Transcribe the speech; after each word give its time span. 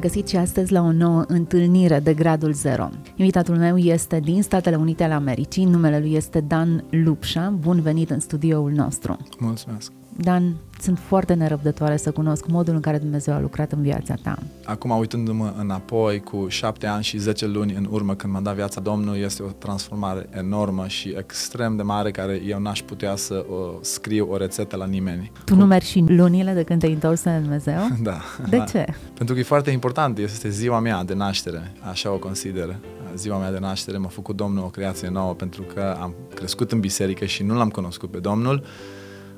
Bine 0.00 0.12
v-am 0.12 0.20
regăsit 0.20 0.28
și 0.28 0.36
astăzi 0.36 0.72
la 0.72 0.80
o 0.80 0.92
nouă 0.92 1.24
întâlnire 1.28 2.00
de 2.00 2.14
gradul 2.14 2.52
0. 2.52 2.88
Invitatul 3.16 3.56
meu 3.56 3.76
este 3.76 4.20
din 4.20 4.42
Statele 4.42 4.76
Unite 4.76 5.04
ale 5.04 5.12
Americii, 5.12 5.64
numele 5.64 5.98
lui 5.98 6.12
este 6.12 6.40
Dan 6.40 6.84
Lupșa. 6.90 7.54
Bun 7.58 7.80
venit 7.80 8.10
în 8.10 8.20
studioul 8.20 8.70
nostru. 8.70 9.16
Mulțumesc. 9.38 9.92
Dan, 10.16 10.56
sunt 10.80 10.98
foarte 10.98 11.34
nerăbdătoare 11.34 11.96
să 11.96 12.10
cunosc 12.10 12.46
modul 12.46 12.74
în 12.74 12.80
care 12.80 12.98
Dumnezeu 12.98 13.34
a 13.34 13.40
lucrat 13.40 13.72
în 13.72 13.82
viața 13.82 14.14
ta. 14.22 14.38
Acum, 14.64 14.90
uitându-mă 14.90 15.54
înapoi 15.58 16.20
cu 16.20 16.46
șapte 16.48 16.86
ani 16.86 17.02
și 17.02 17.18
zece 17.18 17.46
luni 17.46 17.74
în 17.74 17.88
urmă 17.90 18.14
când 18.14 18.32
m-a 18.32 18.40
dat 18.40 18.54
viața 18.54 18.80
Domnului, 18.80 19.20
este 19.20 19.42
o 19.42 19.46
transformare 19.46 20.26
enormă 20.30 20.86
și 20.86 21.14
extrem 21.18 21.76
de 21.76 21.82
mare 21.82 22.10
care 22.10 22.42
eu 22.46 22.58
n-aș 22.58 22.82
putea 22.82 23.16
să 23.16 23.44
o 23.50 23.78
scriu 23.80 24.28
o 24.30 24.36
rețetă 24.36 24.76
la 24.76 24.86
nimeni. 24.86 25.32
Tu 25.44 25.54
nu 25.54 25.66
mergi 25.66 25.88
și 25.88 26.04
lunile 26.06 26.52
de 26.52 26.62
când 26.62 26.80
te-ai 26.80 26.92
întors 26.92 27.24
în 27.24 27.40
Dumnezeu? 27.40 27.78
Da. 28.02 28.20
De 28.48 28.56
da. 28.56 28.64
ce? 28.64 28.84
Pentru 29.14 29.34
că 29.34 29.40
e 29.40 29.44
foarte 29.44 29.70
important, 29.70 30.18
este 30.18 30.48
ziua 30.48 30.80
mea 30.80 31.04
de 31.04 31.14
naștere, 31.14 31.72
așa 31.90 32.12
o 32.12 32.18
consider. 32.18 32.76
Ziua 33.16 33.38
mea 33.38 33.52
de 33.52 33.58
naștere 33.58 33.98
m-a 33.98 34.08
făcut 34.08 34.36
Domnul 34.36 34.64
o 34.64 34.68
creație 34.68 35.08
nouă 35.08 35.34
pentru 35.34 35.62
că 35.62 35.96
am 36.00 36.14
crescut 36.34 36.72
în 36.72 36.80
biserică 36.80 37.24
și 37.24 37.42
nu 37.42 37.54
l-am 37.54 37.68
cunoscut 37.68 38.10
pe 38.10 38.18
Domnul 38.18 38.64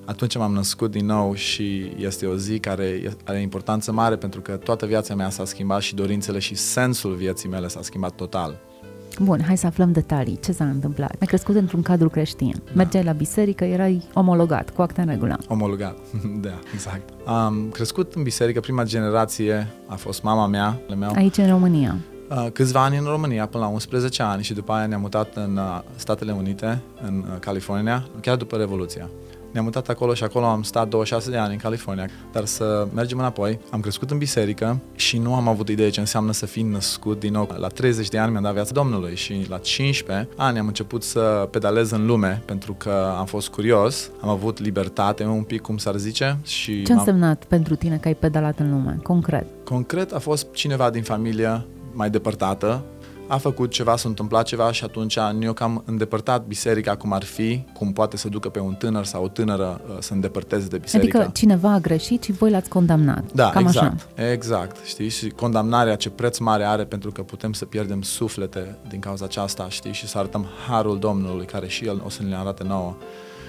atunci 0.04 0.36
m-am 0.36 0.52
născut 0.52 0.90
din 0.90 1.06
nou 1.06 1.34
și 1.34 1.92
este 1.96 2.26
o 2.26 2.36
zi 2.36 2.58
care 2.58 3.16
are 3.24 3.40
importanță 3.40 3.92
mare 3.92 4.16
pentru 4.16 4.40
că 4.40 4.52
toată 4.52 4.86
viața 4.86 5.14
mea 5.14 5.30
s-a 5.30 5.44
schimbat 5.44 5.80
și 5.80 5.94
dorințele 5.94 6.38
și 6.38 6.54
sensul 6.54 7.14
vieții 7.14 7.48
mele 7.48 7.68
s-a 7.68 7.82
schimbat 7.82 8.12
total. 8.12 8.60
Bun, 9.20 9.42
hai 9.46 9.56
să 9.56 9.66
aflăm 9.66 9.92
detalii. 9.92 10.38
Ce 10.44 10.52
s-a 10.52 10.64
întâmplat? 10.64 11.10
Ai 11.20 11.26
crescut 11.26 11.54
într-un 11.54 11.82
cadru 11.82 12.08
creștin. 12.08 12.62
Da. 12.64 12.72
Mergeai 12.74 13.04
la 13.04 13.12
biserică, 13.12 13.64
erai 13.64 14.02
omologat, 14.14 14.70
cu 14.70 14.82
acte 14.82 15.00
în 15.00 15.06
regulă. 15.06 15.38
Omologat, 15.48 15.96
da, 16.46 16.58
exact. 16.74 17.08
Am 17.24 17.68
crescut 17.72 18.12
în 18.14 18.22
biserică, 18.22 18.60
prima 18.60 18.84
generație 18.84 19.68
a 19.86 19.94
fost 19.94 20.22
mama 20.22 20.46
mea. 20.46 20.80
Meu. 20.98 21.12
Aici 21.14 21.36
în 21.36 21.48
România. 21.48 21.96
Uh, 22.30 22.46
câțiva 22.52 22.84
ani 22.84 22.96
în 22.96 23.04
România, 23.04 23.46
până 23.46 23.64
la 23.64 23.70
11 23.70 24.22
ani 24.22 24.42
și 24.42 24.54
după 24.54 24.72
aia 24.72 24.86
ne-am 24.86 25.00
mutat 25.00 25.36
în 25.36 25.56
uh, 25.56 25.80
Statele 25.94 26.32
Unite, 26.32 26.82
în 27.02 27.24
uh, 27.26 27.38
California, 27.40 28.06
chiar 28.20 28.36
după 28.36 28.56
Revoluția. 28.56 29.08
Ne-am 29.52 29.64
mutat 29.64 29.88
acolo 29.88 30.14
și 30.14 30.24
acolo 30.24 30.44
am 30.44 30.62
stat 30.62 30.88
26 30.88 31.30
de 31.30 31.36
ani 31.36 31.52
în 31.52 31.58
California. 31.58 32.08
Dar 32.32 32.44
să 32.44 32.88
mergem 32.94 33.18
înapoi, 33.18 33.58
am 33.70 33.80
crescut 33.80 34.10
în 34.10 34.18
biserică 34.18 34.80
și 34.94 35.18
nu 35.18 35.34
am 35.34 35.48
avut 35.48 35.68
idee 35.68 35.88
ce 35.88 36.00
înseamnă 36.00 36.32
să 36.32 36.46
fii 36.46 36.62
născut 36.62 37.20
din 37.20 37.32
nou. 37.32 37.48
La 37.56 37.66
30 37.66 38.08
de 38.08 38.18
ani 38.18 38.30
mi-am 38.30 38.42
dat 38.42 38.52
viața 38.52 38.72
Domnului 38.72 39.16
și 39.16 39.46
la 39.48 39.58
15 39.58 40.28
ani 40.36 40.58
am 40.58 40.66
început 40.66 41.02
să 41.02 41.48
pedalez 41.50 41.90
în 41.90 42.06
lume 42.06 42.42
pentru 42.44 42.72
că 42.72 43.14
am 43.18 43.26
fost 43.26 43.48
curios, 43.48 44.10
am 44.20 44.28
avut 44.28 44.58
libertate 44.58 45.24
un 45.24 45.42
pic, 45.42 45.60
cum 45.60 45.76
s-ar 45.76 45.96
zice. 45.96 46.38
Și 46.42 46.82
ce 46.82 46.92
a 46.92 46.96
însemnat 46.96 47.44
pentru 47.44 47.74
tine 47.74 47.96
că 47.96 48.08
ai 48.08 48.14
pedalat 48.14 48.58
în 48.58 48.70
lume, 48.70 48.98
concret? 49.02 49.46
Concret 49.64 50.12
a 50.12 50.18
fost 50.18 50.46
cineva 50.52 50.90
din 50.90 51.02
familie 51.02 51.66
mai 51.92 52.10
depărtată 52.10 52.82
a 53.26 53.36
făcut 53.36 53.70
ceva, 53.70 53.96
s-a 53.96 54.08
întâmplat 54.08 54.44
ceva 54.44 54.72
și 54.72 54.84
atunci 54.84 55.18
ne-a 55.38 55.52
cam 55.52 55.82
îndepărtat 55.86 56.44
biserica 56.44 56.96
cum 56.96 57.12
ar 57.12 57.24
fi, 57.24 57.64
cum 57.74 57.92
poate 57.92 58.16
să 58.16 58.28
ducă 58.28 58.48
pe 58.48 58.58
un 58.58 58.74
tânăr 58.74 59.04
sau 59.04 59.24
o 59.24 59.28
tânără 59.28 59.80
uh, 59.88 59.96
să 60.00 60.12
îndepărteze 60.12 60.66
de 60.66 60.78
biserică. 60.78 61.16
Adică 61.16 61.32
cineva 61.34 61.72
a 61.72 61.78
greșit 61.78 62.22
și 62.22 62.32
voi 62.32 62.50
l-ați 62.50 62.68
condamnat. 62.68 63.32
Da, 63.32 63.50
cam 63.50 63.62
exact. 63.62 64.08
Așa. 64.16 64.30
Exact, 64.30 64.84
știi? 64.84 65.08
Și 65.08 65.28
condamnarea 65.28 65.94
ce 65.94 66.10
preț 66.10 66.38
mare 66.38 66.64
are 66.64 66.84
pentru 66.84 67.12
că 67.12 67.22
putem 67.22 67.52
să 67.52 67.64
pierdem 67.64 68.02
suflete 68.02 68.76
din 68.88 69.00
cauza 69.00 69.24
aceasta, 69.24 69.68
știi? 69.68 69.92
Și 69.92 70.06
să 70.06 70.18
arătăm 70.18 70.46
harul 70.68 70.98
Domnului 70.98 71.46
care 71.46 71.68
și 71.68 71.84
El 71.84 72.02
o 72.04 72.08
să 72.08 72.22
ne 72.22 72.36
arate 72.36 72.64
nouă. 72.64 72.96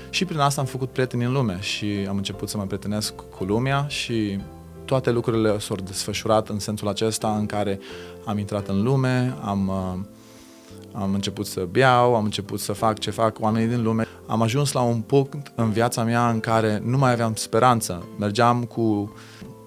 Și 0.09 0.25
prin 0.25 0.39
asta 0.39 0.61
am 0.61 0.67
făcut 0.67 0.89
prieteni 0.89 1.23
în 1.23 1.31
lume 1.31 1.57
și 1.59 1.85
am 2.09 2.17
început 2.17 2.49
să 2.49 2.57
mă 2.57 2.63
prietenesc 2.63 3.13
cu 3.37 3.43
lumea 3.43 3.85
și 3.87 4.39
toate 4.85 5.11
lucrurile 5.11 5.59
s-au 5.59 5.77
desfășurat 5.83 6.49
în 6.49 6.59
sensul 6.59 6.87
acesta 6.87 7.35
în 7.39 7.45
care 7.45 7.79
am 8.25 8.37
intrat 8.37 8.67
în 8.67 8.83
lume, 8.83 9.37
am, 9.41 9.67
uh, 9.67 11.01
am 11.01 11.13
început 11.13 11.45
să 11.45 11.67
beau, 11.71 12.15
am 12.15 12.23
început 12.23 12.59
să 12.59 12.73
fac 12.73 12.99
ce 12.99 13.11
fac 13.11 13.39
oamenii 13.39 13.67
din 13.67 13.83
lume. 13.83 14.07
Am 14.27 14.41
ajuns 14.41 14.71
la 14.71 14.81
un 14.81 14.99
punct 15.01 15.51
în 15.55 15.71
viața 15.71 16.03
mea 16.03 16.29
în 16.29 16.39
care 16.39 16.81
nu 16.85 16.97
mai 16.97 17.11
aveam 17.11 17.33
speranță. 17.35 18.05
Mergeam 18.19 18.63
cu 18.63 19.13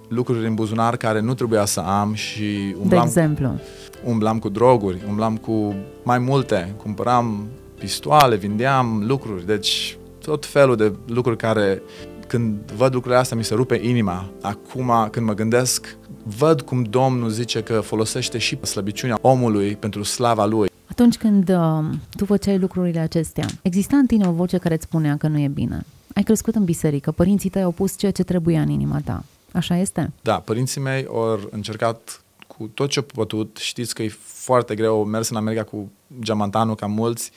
lucruri 0.08 0.46
în 0.46 0.54
buzunar 0.54 0.96
care 0.96 1.20
nu 1.20 1.34
trebuia 1.34 1.64
să 1.64 1.80
am 1.80 2.14
și 2.14 2.74
umblam, 2.80 2.88
De 2.88 3.06
exemplu? 3.06 3.60
Umblam 4.04 4.38
cu 4.38 4.48
droguri, 4.48 5.02
umblam 5.08 5.36
cu 5.36 5.74
mai 6.02 6.18
multe, 6.18 6.74
cumpăram 6.76 7.48
pistoale, 7.78 8.36
vindeam 8.36 9.04
lucruri, 9.06 9.46
deci 9.46 9.98
tot 10.22 10.46
felul 10.46 10.76
de 10.76 10.92
lucruri 11.06 11.36
care 11.36 11.82
când 12.26 12.70
văd 12.76 12.94
lucrurile 12.94 13.20
astea, 13.20 13.36
mi 13.36 13.44
se 13.44 13.54
rupe 13.54 13.80
inima. 13.82 14.30
Acum, 14.42 15.08
când 15.10 15.26
mă 15.26 15.34
gândesc, 15.34 15.96
văd 16.22 16.60
cum 16.60 16.82
Domnul 16.82 17.28
zice 17.28 17.62
că 17.62 17.80
folosește 17.80 18.38
și 18.38 18.64
slăbiciunea 18.64 19.18
omului 19.20 19.76
pentru 19.76 20.02
slava 20.02 20.46
lui. 20.46 20.70
Atunci 20.90 21.16
când 21.16 21.48
uh, 21.48 21.84
tu 22.16 22.24
făceai 22.24 22.58
lucrurile 22.58 22.98
acestea, 22.98 23.46
exista 23.62 23.96
în 23.96 24.06
tine 24.06 24.28
o 24.28 24.32
voce 24.32 24.58
care 24.58 24.74
îți 24.74 24.84
spunea 24.84 25.16
că 25.16 25.28
nu 25.28 25.38
e 25.38 25.48
bine. 25.48 25.84
Ai 26.14 26.22
crescut 26.22 26.54
în 26.54 26.64
biserică, 26.64 27.10
părinții 27.10 27.50
tăi 27.50 27.62
au 27.62 27.70
pus 27.70 27.98
ceea 27.98 28.12
ce 28.12 28.22
trebuia 28.22 28.60
în 28.60 28.68
inima 28.68 29.00
ta. 29.04 29.24
Așa 29.52 29.76
este? 29.76 30.12
Da, 30.22 30.34
părinții 30.34 30.80
mei 30.80 31.06
au 31.08 31.40
încercat 31.50 32.22
cu 32.46 32.70
tot 32.74 32.90
ce 32.90 32.98
au 32.98 33.04
putut. 33.04 33.56
Știți 33.56 33.94
că 33.94 34.02
e 34.02 34.16
foarte 34.22 34.74
greu, 34.74 34.94
au 34.94 35.04
mers 35.04 35.28
în 35.28 35.36
America 35.36 35.62
cu 35.62 35.90
geamantanul 36.20 36.74
ca 36.74 36.86
mulți 36.86 37.30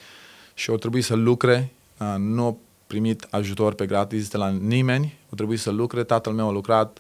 și 0.54 0.70
au 0.70 0.78
trebuit 0.78 1.04
să 1.04 1.16
lucre. 1.16 1.72
Uh, 2.00 2.16
nu 2.18 2.58
primit 2.90 3.28
ajutor 3.30 3.74
pe 3.74 3.86
gratis 3.86 4.30
de 4.30 4.38
la 4.38 4.50
nimeni, 4.50 5.18
a 5.32 5.36
trebuit 5.36 5.60
să 5.60 5.72
lucre, 5.72 6.04
tatăl 6.04 6.34
meu 6.34 6.48
a 6.48 6.52
lucrat 6.52 7.00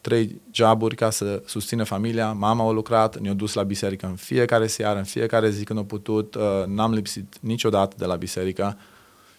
trei 0.00 0.40
joburi 0.50 0.94
ca 0.94 1.10
să 1.10 1.42
susțină 1.46 1.84
familia, 1.84 2.32
mama 2.32 2.68
a 2.68 2.70
lucrat, 2.70 3.18
ne-a 3.18 3.32
dus 3.32 3.52
la 3.52 3.62
biserică 3.62 4.06
în 4.06 4.14
fiecare 4.14 4.66
seară, 4.66 4.98
în 4.98 5.04
fiecare 5.04 5.50
zi 5.50 5.64
când 5.64 5.78
a 5.78 5.82
putut, 5.82 6.34
uh, 6.34 6.42
n-am 6.66 6.92
lipsit 6.92 7.36
niciodată 7.40 7.94
de 7.98 8.04
la 8.04 8.16
biserică 8.16 8.76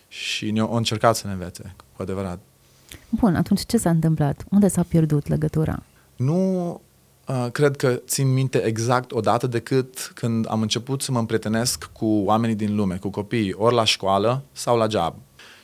și 0.07 0.51
ne-a 0.51 0.67
încercat 0.71 1.15
să 1.15 1.27
ne 1.27 1.33
învețe, 1.33 1.75
cu 1.95 2.01
adevărat. 2.01 2.39
Bun, 3.09 3.35
atunci 3.35 3.61
ce 3.65 3.77
s-a 3.77 3.89
întâmplat? 3.89 4.45
Unde 4.49 4.67
s-a 4.67 4.83
pierdut 4.87 5.27
legătura? 5.27 5.83
Nu 6.15 6.69
uh, 7.27 7.47
cred 7.51 7.75
că 7.75 8.01
țin 8.05 8.33
minte 8.33 8.63
exact 8.63 9.11
odată 9.11 9.47
decât 9.47 10.11
când 10.13 10.45
am 10.49 10.61
început 10.61 11.01
să 11.01 11.11
mă 11.11 11.19
împrietenesc 11.19 11.89
cu 11.93 12.05
oamenii 12.05 12.55
din 12.55 12.75
lume, 12.75 12.95
cu 12.95 13.09
copiii, 13.09 13.53
ori 13.53 13.75
la 13.75 13.83
școală 13.83 14.43
sau 14.51 14.77
la 14.77 14.87
job. 14.87 15.13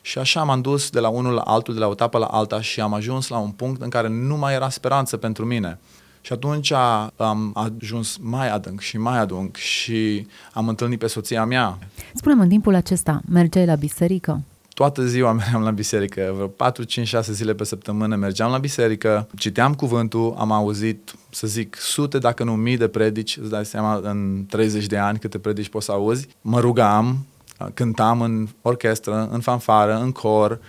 Și 0.07 0.17
așa 0.17 0.43
m-am 0.43 0.61
dus 0.61 0.89
de 0.89 0.99
la 0.99 1.09
unul 1.09 1.33
la 1.33 1.41
altul, 1.41 1.73
de 1.73 1.79
la 1.79 1.87
o 1.87 1.91
etapă 1.91 2.17
la 2.17 2.25
alta 2.25 2.61
și 2.61 2.81
am 2.81 2.93
ajuns 2.93 3.27
la 3.27 3.37
un 3.37 3.49
punct 3.49 3.81
în 3.81 3.89
care 3.89 4.07
nu 4.07 4.37
mai 4.37 4.53
era 4.53 4.69
speranță 4.69 5.17
pentru 5.17 5.45
mine. 5.45 5.79
Și 6.21 6.33
atunci 6.33 6.71
am 6.71 7.51
ajuns 7.79 8.17
mai 8.21 8.49
adânc 8.49 8.79
și 8.79 8.97
mai 8.97 9.19
adânc 9.19 9.55
și 9.55 10.27
am 10.53 10.67
întâlnit 10.67 10.99
pe 10.99 11.07
soția 11.07 11.45
mea. 11.45 11.77
Spune-mă, 12.13 12.41
în 12.41 12.49
timpul 12.49 12.75
acesta 12.75 13.21
mergeai 13.29 13.65
la 13.65 13.75
biserică? 13.75 14.41
Toată 14.73 15.05
ziua 15.05 15.31
mergeam 15.41 15.61
la 15.61 15.71
biserică, 15.71 16.31
vreo 16.35 16.47
4, 16.47 16.83
5, 16.83 17.07
6 17.07 17.33
zile 17.33 17.53
pe 17.53 17.63
săptămână 17.63 18.15
mergeam 18.15 18.51
la 18.51 18.57
biserică, 18.57 19.27
citeam 19.37 19.73
cuvântul, 19.73 20.35
am 20.37 20.51
auzit, 20.51 21.15
să 21.29 21.47
zic, 21.47 21.75
sute, 21.79 22.17
dacă 22.17 22.43
nu 22.43 22.53
mii 22.53 22.77
de 22.77 22.87
predici, 22.87 23.37
îți 23.37 23.49
dai 23.49 23.65
seama 23.65 23.99
în 24.03 24.45
30 24.49 24.85
de 24.85 24.97
ani 24.97 25.19
câte 25.19 25.37
predici 25.37 25.69
poți 25.69 25.85
să 25.85 25.91
auzi. 25.91 26.27
Mă 26.41 26.59
rugam, 26.59 27.25
cântam 27.73 28.21
în 28.21 28.47
orchestră, 28.61 29.27
în 29.31 29.39
fanfară, 29.39 29.99
în 29.99 30.11
cor, 30.11 30.59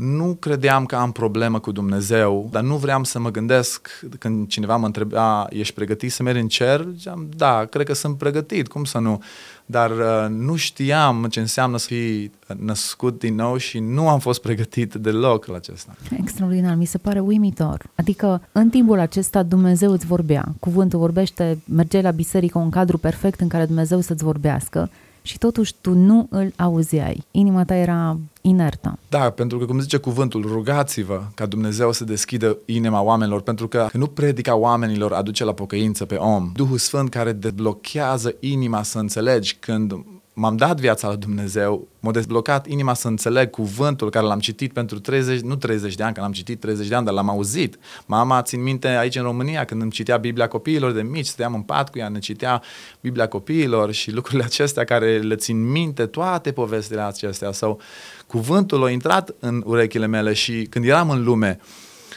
nu 0.00 0.36
credeam 0.40 0.86
că 0.86 0.96
am 0.96 1.12
problemă 1.12 1.58
cu 1.58 1.72
Dumnezeu, 1.72 2.48
dar 2.50 2.62
nu 2.62 2.76
vreau 2.76 3.04
să 3.04 3.18
mă 3.18 3.30
gândesc 3.30 3.88
când 4.18 4.48
cineva 4.48 4.76
mă 4.76 4.86
întreba, 4.86 5.46
ești 5.50 5.74
pregătit 5.74 6.12
să 6.12 6.22
mergi 6.22 6.40
în 6.40 6.48
cer? 6.48 6.86
Ziceam, 6.96 7.28
da, 7.36 7.64
cred 7.64 7.86
că 7.86 7.94
sunt 7.94 8.18
pregătit, 8.18 8.68
cum 8.68 8.84
să 8.84 8.98
nu? 8.98 9.22
Dar 9.66 9.90
uh, 9.90 10.26
nu 10.28 10.56
știam 10.56 11.26
ce 11.30 11.40
înseamnă 11.40 11.76
să 11.76 11.86
fii 11.86 12.32
născut 12.58 13.18
din 13.18 13.34
nou 13.34 13.56
și 13.56 13.78
nu 13.78 14.08
am 14.08 14.18
fost 14.18 14.40
pregătit 14.40 14.94
deloc 14.94 15.46
la 15.46 15.56
acesta. 15.56 15.96
Extraordinar, 16.18 16.74
mi 16.74 16.84
se 16.84 16.98
pare 16.98 17.20
uimitor. 17.20 17.82
Adică, 17.94 18.42
în 18.52 18.68
timpul 18.68 18.98
acesta 18.98 19.42
Dumnezeu 19.42 19.92
îți 19.92 20.06
vorbea. 20.06 20.54
Cuvântul 20.60 20.98
vorbește, 20.98 21.58
mergeai 21.64 22.02
la 22.02 22.10
biserică, 22.10 22.58
un 22.58 22.70
cadru 22.70 22.98
perfect 22.98 23.40
în 23.40 23.48
care 23.48 23.64
Dumnezeu 23.64 24.00
să-ți 24.00 24.24
vorbească 24.24 24.90
și 25.30 25.38
totuși 25.38 25.74
tu 25.80 25.92
nu 25.92 26.26
îl 26.30 26.52
auzeai. 26.56 27.24
Inima 27.30 27.64
ta 27.64 27.74
era 27.74 28.18
inertă. 28.40 28.98
Da, 29.08 29.30
pentru 29.30 29.58
că, 29.58 29.64
cum 29.64 29.80
zice 29.80 29.96
cuvântul, 29.96 30.42
rugați-vă 30.42 31.22
ca 31.34 31.46
Dumnezeu 31.46 31.92
să 31.92 32.04
deschidă 32.04 32.58
inima 32.64 33.00
oamenilor, 33.02 33.40
pentru 33.40 33.68
că 33.68 33.88
nu 33.92 34.06
predica 34.06 34.54
oamenilor 34.54 35.12
aduce 35.12 35.44
la 35.44 35.52
pocăință 35.52 36.04
pe 36.04 36.14
om. 36.14 36.50
Duhul 36.54 36.78
Sfânt 36.78 37.10
care 37.10 37.32
deblochează 37.32 38.34
inima 38.40 38.82
să 38.82 38.98
înțelegi 38.98 39.56
când 39.60 39.92
m-am 40.40 40.56
dat 40.56 40.80
viața 40.80 41.08
la 41.08 41.14
Dumnezeu, 41.14 41.88
m-a 42.00 42.10
dezblocat 42.10 42.66
inima 42.66 42.94
să 42.94 43.08
înțeleg 43.08 43.50
cuvântul 43.50 44.10
care 44.10 44.26
l-am 44.26 44.38
citit 44.38 44.72
pentru 44.72 44.98
30, 44.98 45.40
nu 45.40 45.56
30 45.56 45.94
de 45.94 46.02
ani, 46.02 46.14
că 46.14 46.20
l-am 46.20 46.32
citit 46.32 46.60
30 46.60 46.86
de 46.86 46.94
ani, 46.94 47.04
dar 47.04 47.14
l-am 47.14 47.28
auzit. 47.28 47.78
Mama, 48.06 48.42
țin 48.42 48.62
minte 48.62 48.88
aici 48.88 49.16
în 49.16 49.22
România, 49.22 49.64
când 49.64 49.82
îmi 49.82 49.90
citea 49.90 50.16
Biblia 50.16 50.48
copiilor 50.48 50.92
de 50.92 51.02
mici, 51.02 51.26
stăteam 51.26 51.54
în 51.54 51.60
pat 51.60 51.90
cu 51.90 51.98
ea, 51.98 52.08
ne 52.08 52.18
citea 52.18 52.62
Biblia 53.00 53.28
copiilor 53.28 53.92
și 53.92 54.10
lucrurile 54.12 54.44
acestea 54.44 54.84
care 54.84 55.18
le 55.18 55.34
țin 55.36 55.70
minte, 55.70 56.06
toate 56.06 56.52
povestile 56.52 57.00
acestea 57.00 57.52
sau 57.52 57.80
cuvântul 58.26 58.84
a 58.84 58.90
intrat 58.90 59.34
în 59.40 59.62
urechile 59.66 60.06
mele 60.06 60.32
și 60.32 60.66
când 60.70 60.84
eram 60.84 61.10
în 61.10 61.24
lume, 61.24 61.60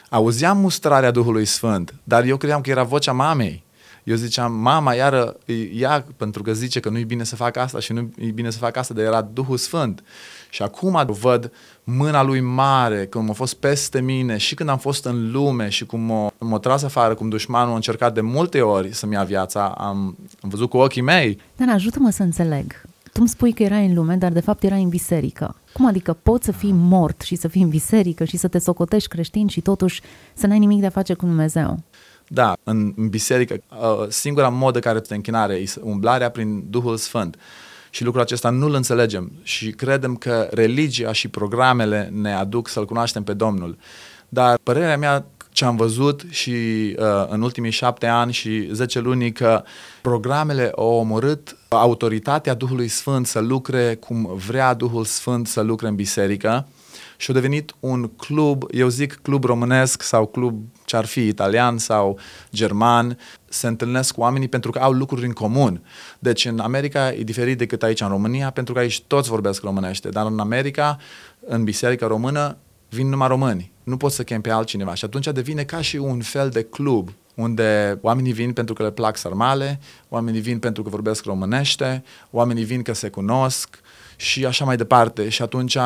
auzeam 0.10 0.58
mustrarea 0.58 1.12
Duhului 1.12 1.46
Sfânt, 1.46 1.94
dar 2.04 2.24
eu 2.24 2.38
credeam 2.38 2.62
că 2.62 2.70
era 2.70 2.84
vocea 2.84 3.12
mamei 3.12 3.64
eu 4.03 4.15
ziceam, 4.15 4.53
mama, 4.53 4.94
iară, 4.94 5.38
ea, 5.73 6.05
pentru 6.17 6.44
că 6.44 6.53
zice 6.53 6.79
că 6.79 6.89
nu 6.89 6.97
e 6.97 7.03
bine 7.03 7.23
să 7.23 7.35
fac 7.35 7.57
asta 7.57 7.79
și 7.79 7.94
nu 7.94 8.09
e 8.17 8.31
bine 8.31 8.50
să 8.50 8.57
fac 8.57 8.77
asta, 8.77 8.94
dar 8.94 9.03
era 9.03 9.21
Duhul 9.21 9.57
Sfânt. 9.57 10.03
Și 10.50 10.61
acum 10.61 11.05
văd 11.21 11.51
mâna 11.83 12.23
lui 12.23 12.39
mare, 12.39 13.05
cum 13.05 13.29
a 13.29 13.33
fost 13.33 13.53
peste 13.53 14.01
mine 14.01 14.38
și 14.38 14.55
când 14.55 14.69
am 14.69 14.77
fost 14.77 15.05
în 15.05 15.31
lume 15.31 15.69
și 15.69 15.85
cum 15.85 16.00
m-a, 16.00 16.33
m-a 16.38 16.59
tras 16.59 16.83
afară, 16.83 17.13
cum 17.15 17.29
dușmanul 17.29 17.71
a 17.71 17.75
încercat 17.75 18.13
de 18.13 18.21
multe 18.21 18.61
ori 18.61 18.94
să-mi 18.94 19.13
ia 19.13 19.23
viața, 19.23 19.75
am, 19.77 20.17
am 20.41 20.50
văzut 20.50 20.69
cu 20.69 20.77
ochii 20.77 21.01
mei. 21.01 21.39
Dar 21.55 21.69
ajută-mă 21.69 22.09
să 22.09 22.23
înțeleg. 22.23 22.81
Tu 23.03 23.19
îmi 23.19 23.29
spui 23.29 23.53
că 23.53 23.63
erai 23.63 23.85
în 23.85 23.94
lume, 23.94 24.15
dar 24.15 24.31
de 24.31 24.39
fapt 24.39 24.63
erai 24.63 24.83
în 24.83 24.89
biserică. 24.89 25.55
Cum 25.73 25.85
adică 25.85 26.17
poți 26.23 26.45
să 26.45 26.51
fii 26.51 26.71
mort 26.71 27.21
și 27.21 27.35
să 27.35 27.47
fii 27.47 27.61
în 27.61 27.69
biserică 27.69 28.23
și 28.23 28.38
să 28.38 28.47
te 28.47 28.59
socotești 28.59 29.09
creștin 29.09 29.47
și 29.47 29.61
totuși 29.61 30.01
să 30.33 30.47
n-ai 30.47 30.59
nimic 30.59 30.79
de 30.79 30.85
a 30.85 30.89
face 30.89 31.13
cu 31.13 31.25
Dumnezeu? 31.25 31.79
Da, 32.33 32.53
în, 32.63 32.94
în 32.95 33.09
biserică, 33.09 33.56
uh, 33.69 34.07
singura 34.07 34.50
modă 34.50 34.80
care 34.80 35.00
te 35.00 35.15
închinare 35.15 35.53
e 35.53 35.74
umblarea 35.81 36.30
prin 36.30 36.63
Duhul 36.69 36.97
Sfânt. 36.97 37.38
Și 37.89 38.03
lucrul 38.03 38.24
acesta 38.24 38.50
nu-l 38.50 38.74
înțelegem 38.74 39.31
și 39.44 39.71
credem 39.71 40.15
că 40.15 40.47
religia 40.51 41.12
și 41.12 41.27
programele 41.27 42.09
ne 42.13 42.33
aduc 42.33 42.68
să-L 42.68 42.85
cunoaștem 42.85 43.24
pe 43.24 43.33
Domnul. 43.33 43.77
Dar 44.30 44.57
părerea 44.63 44.97
mea 44.97 45.25
ce 45.50 45.65
am 45.65 45.75
văzut 45.75 46.21
și 46.30 46.51
uh, 46.51 47.25
în 47.27 47.41
ultimii 47.41 47.71
șapte 47.71 48.07
ani 48.07 48.31
și 48.31 48.69
zece 48.71 49.00
luni 49.00 49.31
că 49.31 49.63
programele 50.01 50.71
au 50.75 50.94
omorât 50.94 51.57
autoritatea 51.68 52.53
Duhului 52.53 52.88
Sfânt 52.88 53.27
să 53.27 53.39
lucre 53.39 53.95
cum 53.95 54.29
vrea 54.47 54.74
Duhul 54.74 55.06
Sfânt 55.06 55.47
să 55.47 55.62
lucre 55.62 55.88
în 55.88 55.95
biserică 55.95 56.68
și 57.24 57.31
a 57.31 57.34
devenit 57.34 57.75
un 57.80 58.08
club, 58.08 58.64
eu 58.72 58.88
zic 58.88 59.20
club 59.22 59.44
românesc 59.44 60.02
sau 60.02 60.25
club 60.25 60.64
ce 60.86 60.96
ar 60.96 61.06
fi 61.06 61.28
italian 61.28 61.78
sau 61.78 62.20
german, 62.54 63.18
se 63.50 63.68
întâlnesc 63.68 64.14
cu 64.14 64.22
oamenii 64.22 64.48
pentru 64.48 64.72
că 64.72 64.80
au 64.80 64.92
lucruri 64.92 65.25
în 65.25 65.31
comun. 65.31 65.81
Deci 66.20 66.46
în 66.46 66.60
America 66.60 67.14
e 67.14 67.24
diferit 67.24 67.58
decât 67.58 67.84
aici 67.84 68.02
în 68.02 68.08
România, 68.08 68.50
pentru 68.50 68.74
că 68.74 68.80
aici 68.80 69.02
toți 69.02 69.30
vorbesc 69.30 69.64
românește, 69.64 70.10
dar 70.10 70.25
în 70.25 70.40
America, 70.40 70.98
în 71.46 71.64
biserica 71.64 72.08
română, 72.08 72.58
vin 72.90 73.10
numai 73.10 73.28
români. 73.28 73.72
Nu 73.84 73.98
poți 73.98 74.16
să 74.16 74.24
chem 74.24 74.42
pe 74.42 74.50
altcineva 74.50 74.94
și 74.94 75.06
atunci 75.06 75.28
devine 75.28 75.64
ca 75.64 75.81
și 75.81 75.96
un 75.96 76.22
fel 76.22 76.50
de 76.50 76.64
club 76.64 77.10
unde 77.36 78.00
oamenii 78.02 78.34
vin 78.34 78.54
pentru 78.54 78.74
că 78.74 78.84
le 78.84 78.92
plac 78.92 79.18
sarmale, 79.18 79.80
oamenii 80.10 80.42
vin 80.42 80.60
pentru 80.60 80.84
că 80.84 80.90
vorbesc 80.90 81.25
românește, 81.25 82.04
oamenii 82.31 82.64
vin 82.64 82.81
că 82.81 82.94
se 82.94 83.10
cunosc 83.10 83.80
și 84.16 84.46
așa 84.46 84.66
mai 84.66 84.78
departe. 84.78 85.30
Și 85.30 85.42
atunci 85.42 85.78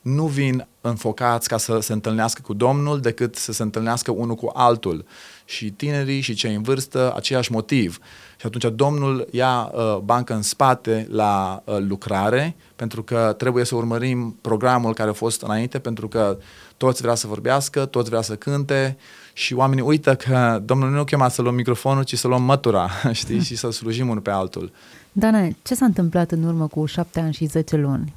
nu 0.00 0.26
vin 0.26 0.66
înfocați 0.80 1.48
ca 1.48 1.56
să 1.56 1.78
se 1.80 1.92
întâlnească 1.92 2.40
cu 2.44 2.54
Domnul 2.54 3.00
decât 3.00 3.36
să 3.36 3.52
se 3.52 3.62
întâlnească 3.62 4.10
unul 4.10 4.34
cu 4.34 4.50
altul. 4.54 5.04
Și 5.44 5.70
tinerii 5.70 6.20
și 6.20 6.34
cei 6.34 6.54
în 6.54 6.62
vârstă, 6.62 7.12
aceeași 7.16 7.52
motiv. 7.52 7.98
Și 8.36 8.46
atunci 8.46 8.74
Domnul 8.74 9.28
ia 9.30 9.70
uh, 9.74 9.96
bancă 10.04 10.34
în 10.34 10.42
spate 10.42 11.06
la 11.10 11.62
uh, 11.64 11.76
lucrare, 11.78 12.56
pentru 12.76 13.02
că 13.02 13.34
trebuie 13.38 13.64
să 13.64 13.74
urmărim 13.74 14.38
programul 14.40 14.94
care 14.94 15.10
a 15.10 15.12
fost 15.12 15.42
înainte, 15.42 15.78
pentru 15.78 16.08
că 16.08 16.38
toți 16.76 17.02
vrea 17.02 17.14
să 17.14 17.26
vorbească, 17.26 17.84
toți 17.84 18.08
vrea 18.08 18.20
să 18.20 18.34
cânte 18.34 18.96
și 19.32 19.54
oamenii 19.54 19.84
uită 19.84 20.14
că 20.14 20.62
Domnul 20.64 20.90
nu 20.90 21.04
chema 21.04 21.28
să 21.28 21.42
luăm 21.42 21.54
microfonul, 21.54 22.02
ci 22.02 22.18
să 22.18 22.28
luăm 22.28 22.42
mătura, 22.42 22.90
știi, 23.12 23.40
și 23.40 23.56
să 23.56 23.70
slujim 23.70 24.08
unul 24.08 24.22
pe 24.22 24.30
altul. 24.30 24.72
Dane, 25.12 25.56
ce 25.62 25.74
s-a 25.74 25.84
întâmplat 25.84 26.30
în 26.30 26.42
urmă 26.42 26.66
cu 26.66 26.84
șapte 26.84 27.20
ani 27.20 27.32
și 27.32 27.46
zece 27.46 27.76
luni? 27.76 28.14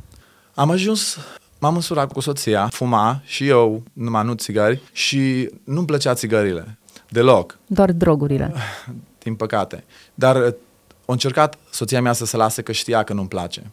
Am 0.53 0.69
ajuns 0.69 1.17
M-am 1.63 1.75
însurat 1.75 2.11
cu 2.11 2.19
soția, 2.19 2.67
fuma 2.67 3.21
și 3.25 3.47
eu, 3.47 3.83
numai 3.93 4.23
nu 4.23 4.33
țigări 4.33 4.81
și 4.91 5.49
nu-mi 5.63 5.85
plăcea 5.85 6.13
țigările. 6.13 6.77
Deloc. 7.09 7.57
Doar 7.67 7.91
drogurile. 7.91 8.53
Din 9.23 9.35
păcate. 9.35 9.83
Dar 10.13 10.35
uh, 10.35 10.53
a 11.05 11.11
încercat 11.11 11.57
soția 11.69 12.01
mea 12.01 12.13
să 12.13 12.25
se 12.25 12.37
lase 12.37 12.61
că 12.61 12.71
știa 12.71 13.03
că 13.03 13.13
nu-mi 13.13 13.27
place. 13.27 13.71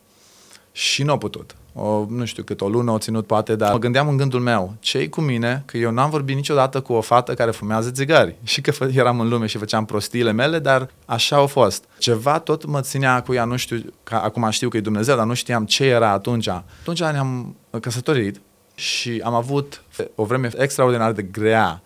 Și 0.72 1.02
nu 1.02 1.12
a 1.12 1.19
putut 1.19 1.54
o, 1.72 2.06
nu 2.08 2.25
știu 2.25 2.42
cât, 2.42 2.60
o 2.60 2.69
lună 2.69 2.90
o 2.90 2.98
ținut 2.98 3.26
poate, 3.26 3.56
dar 3.56 3.72
mă 3.72 3.78
gândeam 3.78 4.08
în 4.08 4.16
gândul 4.16 4.40
meu, 4.40 4.75
ce 4.81 5.08
cu 5.08 5.20
mine, 5.20 5.62
că 5.66 5.76
eu 5.76 5.90
n-am 5.90 6.10
vorbit 6.10 6.37
niciodată 6.37 6.81
cu 6.81 6.92
o 6.92 7.00
fată 7.00 7.34
care 7.34 7.50
fumează 7.50 7.90
țigări. 7.90 8.37
Și 8.42 8.60
că 8.60 8.87
eram 8.92 9.20
în 9.20 9.28
lume 9.28 9.46
și 9.46 9.58
făceam 9.58 9.84
prostiile 9.84 10.32
mele, 10.32 10.58
dar 10.58 10.90
așa 11.04 11.37
au 11.37 11.46
fost. 11.46 11.84
Ceva 11.98 12.38
tot 12.38 12.64
mă 12.64 12.81
ținea 12.81 13.22
cu 13.22 13.32
ea, 13.32 13.44
nu 13.44 13.56
știu, 13.56 13.82
că 14.02 14.14
acum 14.14 14.50
știu 14.50 14.69
că 14.69 14.76
e 14.76 14.81
Dumnezeu, 14.81 15.16
dar 15.16 15.26
nu 15.26 15.34
știam 15.34 15.64
ce 15.64 15.84
era 15.84 16.10
atunci. 16.10 16.48
Atunci 16.48 17.00
ne-am 17.00 17.56
căsătorit 17.81 18.40
și 18.75 19.20
am 19.25 19.34
avut 19.34 19.82
o 20.14 20.25
vreme 20.25 20.50
extraordinar 20.56 21.12
de 21.12 21.22
grea 21.22 21.82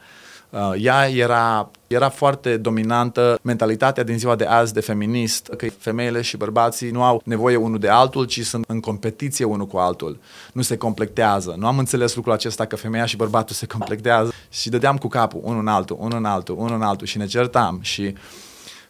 Uh, 0.54 0.72
ea 0.78 1.08
era, 1.08 1.70
era 1.86 2.08
foarte 2.08 2.56
dominantă, 2.56 3.38
mentalitatea 3.42 4.02
din 4.02 4.18
ziua 4.18 4.34
de 4.34 4.44
azi 4.44 4.72
de 4.72 4.80
feminist, 4.80 5.50
că 5.56 5.66
femeile 5.78 6.20
și 6.20 6.36
bărbații 6.36 6.90
nu 6.90 7.02
au 7.02 7.22
nevoie 7.24 7.56
unul 7.56 7.78
de 7.78 7.88
altul, 7.88 8.24
ci 8.24 8.40
sunt 8.40 8.64
în 8.68 8.80
competiție 8.80 9.44
unul 9.44 9.66
cu 9.66 9.76
altul. 9.76 10.18
Nu 10.52 10.62
se 10.62 10.76
completează. 10.76 11.54
Nu 11.58 11.66
am 11.66 11.78
înțeles 11.78 12.14
lucrul 12.14 12.32
acesta 12.32 12.64
că 12.64 12.76
femeia 12.76 13.04
și 13.04 13.16
bărbatul 13.16 13.54
se 13.54 13.66
completează 13.66 14.32
și 14.48 14.68
dădeam 14.68 14.96
cu 14.96 15.08
capul 15.08 15.40
unul 15.42 15.60
în 15.60 15.68
altul, 15.68 15.96
unul 16.00 16.18
în 16.18 16.24
altul, 16.24 16.56
unul 16.58 16.74
în 16.74 16.82
altul 16.82 17.06
și 17.06 17.18
ne 17.18 17.26
certam 17.26 17.78
și 17.82 18.14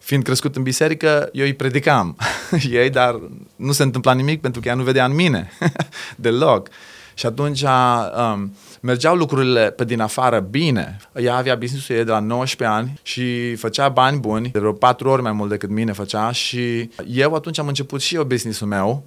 fiind 0.04 0.22
crescut 0.22 0.56
în 0.56 0.62
biserică, 0.62 1.28
eu 1.32 1.44
îi 1.44 1.54
predicam 1.54 2.16
ei, 2.70 2.90
dar 2.90 3.20
nu 3.56 3.72
se 3.72 3.82
întâmpla 3.82 4.12
nimic 4.12 4.40
pentru 4.40 4.60
că 4.60 4.68
ea 4.68 4.74
nu 4.74 4.82
vedea 4.82 5.04
în 5.04 5.14
mine 5.14 5.50
deloc. 6.16 6.68
Și 7.14 7.26
atunci 7.26 7.62
um, 7.62 8.54
mergeau 8.80 9.16
lucrurile 9.16 9.70
pe 9.70 9.84
din 9.84 10.00
afară 10.00 10.38
bine. 10.38 10.96
Ea 11.16 11.36
avea 11.36 11.54
business-ul 11.54 11.96
ei 11.96 12.04
de 12.04 12.10
la 12.10 12.18
19 12.18 12.76
ani 12.76 13.00
și 13.02 13.54
făcea 13.54 13.88
bani 13.88 14.18
buni, 14.18 14.48
de 14.48 14.58
vreo 14.58 14.72
4 14.72 15.08
ori 15.08 15.22
mai 15.22 15.32
mult 15.32 15.50
decât 15.50 15.70
mine 15.70 15.92
făcea 15.92 16.30
și 16.30 16.90
eu 17.06 17.34
atunci 17.34 17.58
am 17.58 17.66
început 17.66 18.00
și 18.00 18.14
eu 18.14 18.24
business-ul 18.24 18.66
meu 18.66 19.04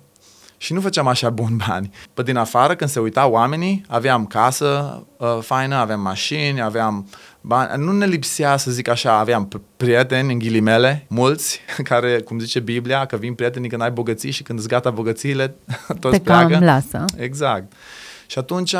și 0.57 0.73
nu 0.73 0.81
făceam 0.81 1.07
așa 1.07 1.29
bun 1.29 1.57
bani. 1.67 1.91
Pe 2.13 2.23
din 2.23 2.35
afară, 2.35 2.75
când 2.75 2.89
se 2.89 2.99
uitau 2.99 3.31
oamenii, 3.31 3.85
aveam 3.87 4.25
casă 4.25 5.03
uh, 5.17 5.37
faină, 5.41 5.75
aveam 5.75 6.01
mașini, 6.01 6.61
aveam 6.61 7.07
bani. 7.47 7.83
Nu 7.83 7.91
ne 7.91 8.05
lipsea, 8.05 8.57
să 8.57 8.71
zic 8.71 8.87
așa, 8.87 9.17
aveam 9.17 9.49
prieteni, 9.77 10.31
în 10.31 10.39
ghilimele, 10.39 11.05
mulți, 11.09 11.59
care, 11.89 12.19
cum 12.21 12.39
zice 12.39 12.59
Biblia, 12.59 13.05
că 13.05 13.15
vin 13.15 13.33
prietenii 13.33 13.69
când 13.69 13.81
ai 13.81 13.91
bogății 13.91 14.31
și 14.31 14.43
când 14.43 14.59
îți 14.59 14.67
gata 14.67 14.89
bogățiile, 14.89 15.55
toți 15.99 16.17
Te 16.17 16.23
pleacă. 16.23 16.51
cam 16.51 16.63
lasă. 16.63 17.05
Exact. 17.17 17.73
Și 18.27 18.39
atunci 18.39 18.75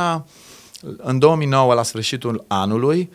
în 0.98 1.20
2009, 1.20 1.74
la 1.74 1.84
sfârșitul 1.84 2.46
anului, 2.48 3.12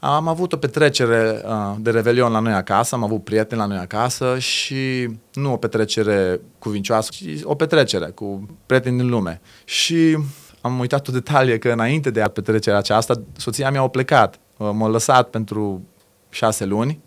am 0.00 0.28
avut 0.28 0.52
o 0.52 0.56
petrecere 0.56 1.42
uh, 1.44 1.76
de 1.78 1.90
revelion 1.90 2.32
la 2.32 2.38
noi 2.38 2.52
acasă, 2.52 2.94
am 2.94 3.04
avut 3.04 3.24
prieteni 3.24 3.60
la 3.60 3.66
noi 3.66 3.76
acasă 3.76 4.38
și 4.38 5.08
nu 5.32 5.52
o 5.52 5.56
petrecere 5.56 6.40
cuvincioasă, 6.58 7.10
ci 7.12 7.24
o 7.42 7.54
petrecere 7.54 8.06
cu 8.06 8.48
prieteni 8.66 8.98
din 8.98 9.08
lume. 9.08 9.40
Și 9.64 10.18
am 10.60 10.78
uitat 10.78 11.08
o 11.08 11.12
detalie 11.12 11.58
că 11.58 11.68
înainte 11.70 12.10
de 12.10 12.22
petrecerea 12.32 12.78
aceasta, 12.78 13.14
soția 13.36 13.70
mea 13.70 13.80
a 13.80 13.88
plecat, 13.88 14.34
uh, 14.34 14.49
m-a 14.72 14.88
lăsat 14.88 15.30
pentru 15.30 15.82
șase 16.30 16.64
luni, 16.64 17.00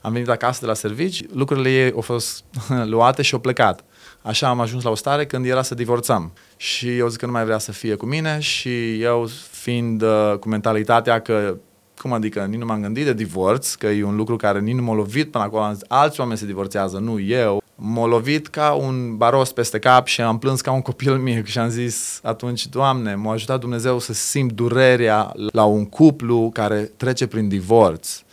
am 0.00 0.12
venit 0.12 0.28
acasă 0.28 0.58
de 0.60 0.66
la 0.66 0.74
servici, 0.74 1.22
lucrurile 1.32 1.70
ei 1.70 1.92
au 1.92 2.00
fost 2.00 2.44
luate 2.92 3.22
și 3.22 3.34
au 3.34 3.40
plecat. 3.40 3.84
Așa 4.22 4.48
am 4.48 4.60
ajuns 4.60 4.82
la 4.82 4.90
o 4.90 4.94
stare 4.94 5.26
când 5.26 5.46
era 5.46 5.62
să 5.62 5.74
divorțăm. 5.74 6.32
Și 6.56 6.96
eu 6.96 7.08
zic 7.08 7.18
că 7.18 7.26
nu 7.26 7.32
mai 7.32 7.44
vrea 7.44 7.58
să 7.58 7.72
fie 7.72 7.94
cu 7.94 8.06
mine 8.06 8.38
și 8.38 9.00
eu 9.00 9.28
fiind 9.50 10.02
uh, 10.02 10.34
cu 10.40 10.48
mentalitatea 10.48 11.20
că 11.20 11.56
cum 12.00 12.12
adică, 12.12 12.44
nici 12.44 12.58
nu 12.58 12.64
m-am 12.64 12.80
gândit 12.80 13.04
de 13.04 13.12
divorț, 13.12 13.74
că 13.74 13.86
e 13.86 14.04
un 14.04 14.16
lucru 14.16 14.36
care 14.36 14.60
nici 14.60 14.74
nu 14.74 14.82
m-a 14.82 14.94
lovit 14.94 15.30
până 15.30 15.44
acolo, 15.44 15.62
am 15.62 15.72
zis, 15.72 15.82
alți 15.88 16.20
oameni 16.20 16.38
se 16.38 16.46
divorțează, 16.46 16.98
nu 16.98 17.20
eu. 17.20 17.62
M-a 17.86 18.06
lovit 18.06 18.46
ca 18.46 18.72
un 18.72 19.16
baros 19.16 19.52
peste 19.52 19.78
cap 19.78 20.06
și 20.06 20.20
am 20.20 20.38
plâns 20.38 20.60
ca 20.60 20.72
un 20.72 20.82
copil 20.82 21.16
mic 21.16 21.46
și 21.46 21.58
am 21.58 21.68
zis 21.68 22.20
atunci, 22.22 22.66
Doamne, 22.66 23.14
m-a 23.14 23.32
ajutat 23.32 23.60
Dumnezeu 23.60 23.98
să 23.98 24.12
simt 24.12 24.52
durerea 24.52 25.32
la 25.52 25.64
un 25.64 25.84
cuplu 25.84 26.50
care 26.52 26.92
trece 26.96 27.26
prin 27.26 27.48
divorț 27.48 28.24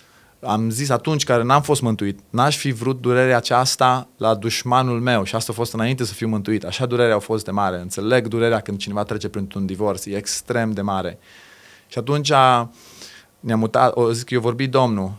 am 0.44 0.70
zis 0.70 0.90
atunci 0.90 1.24
care 1.24 1.44
n-am 1.44 1.62
fost 1.62 1.82
mântuit, 1.82 2.20
n-aș 2.30 2.58
fi 2.58 2.72
vrut 2.72 3.02
durerea 3.02 3.38
aceasta 3.38 4.08
la 4.18 4.36
dușmanul 4.36 5.00
meu 5.00 5.24
și 5.24 5.36
asta 5.36 5.52
a 5.52 5.56
fost 5.56 5.74
înainte 5.74 6.04
să 6.04 6.14
fiu 6.14 6.28
mântuit. 6.28 6.64
Așa 6.64 6.86
durerea 6.86 7.16
a 7.16 7.20
fost 7.20 7.46
de 7.46 7.52
mare. 7.52 7.78
Înțeleg 7.78 8.28
durerea 8.28 8.60
când 8.60 8.78
cineva 8.78 9.04
trece 9.04 9.30
printr-un 9.30 9.66
divorț, 9.66 10.06
e 10.06 10.16
extrem 10.16 10.72
de 10.72 10.82
mare. 10.82 11.20
Și 11.88 11.98
atunci 11.98 12.32
ne-am 13.40 13.60
mutat, 13.60 13.96
o 13.96 14.12
zic, 14.12 14.30
eu 14.30 14.40
vorbi 14.40 14.68
Domnul, 14.68 15.12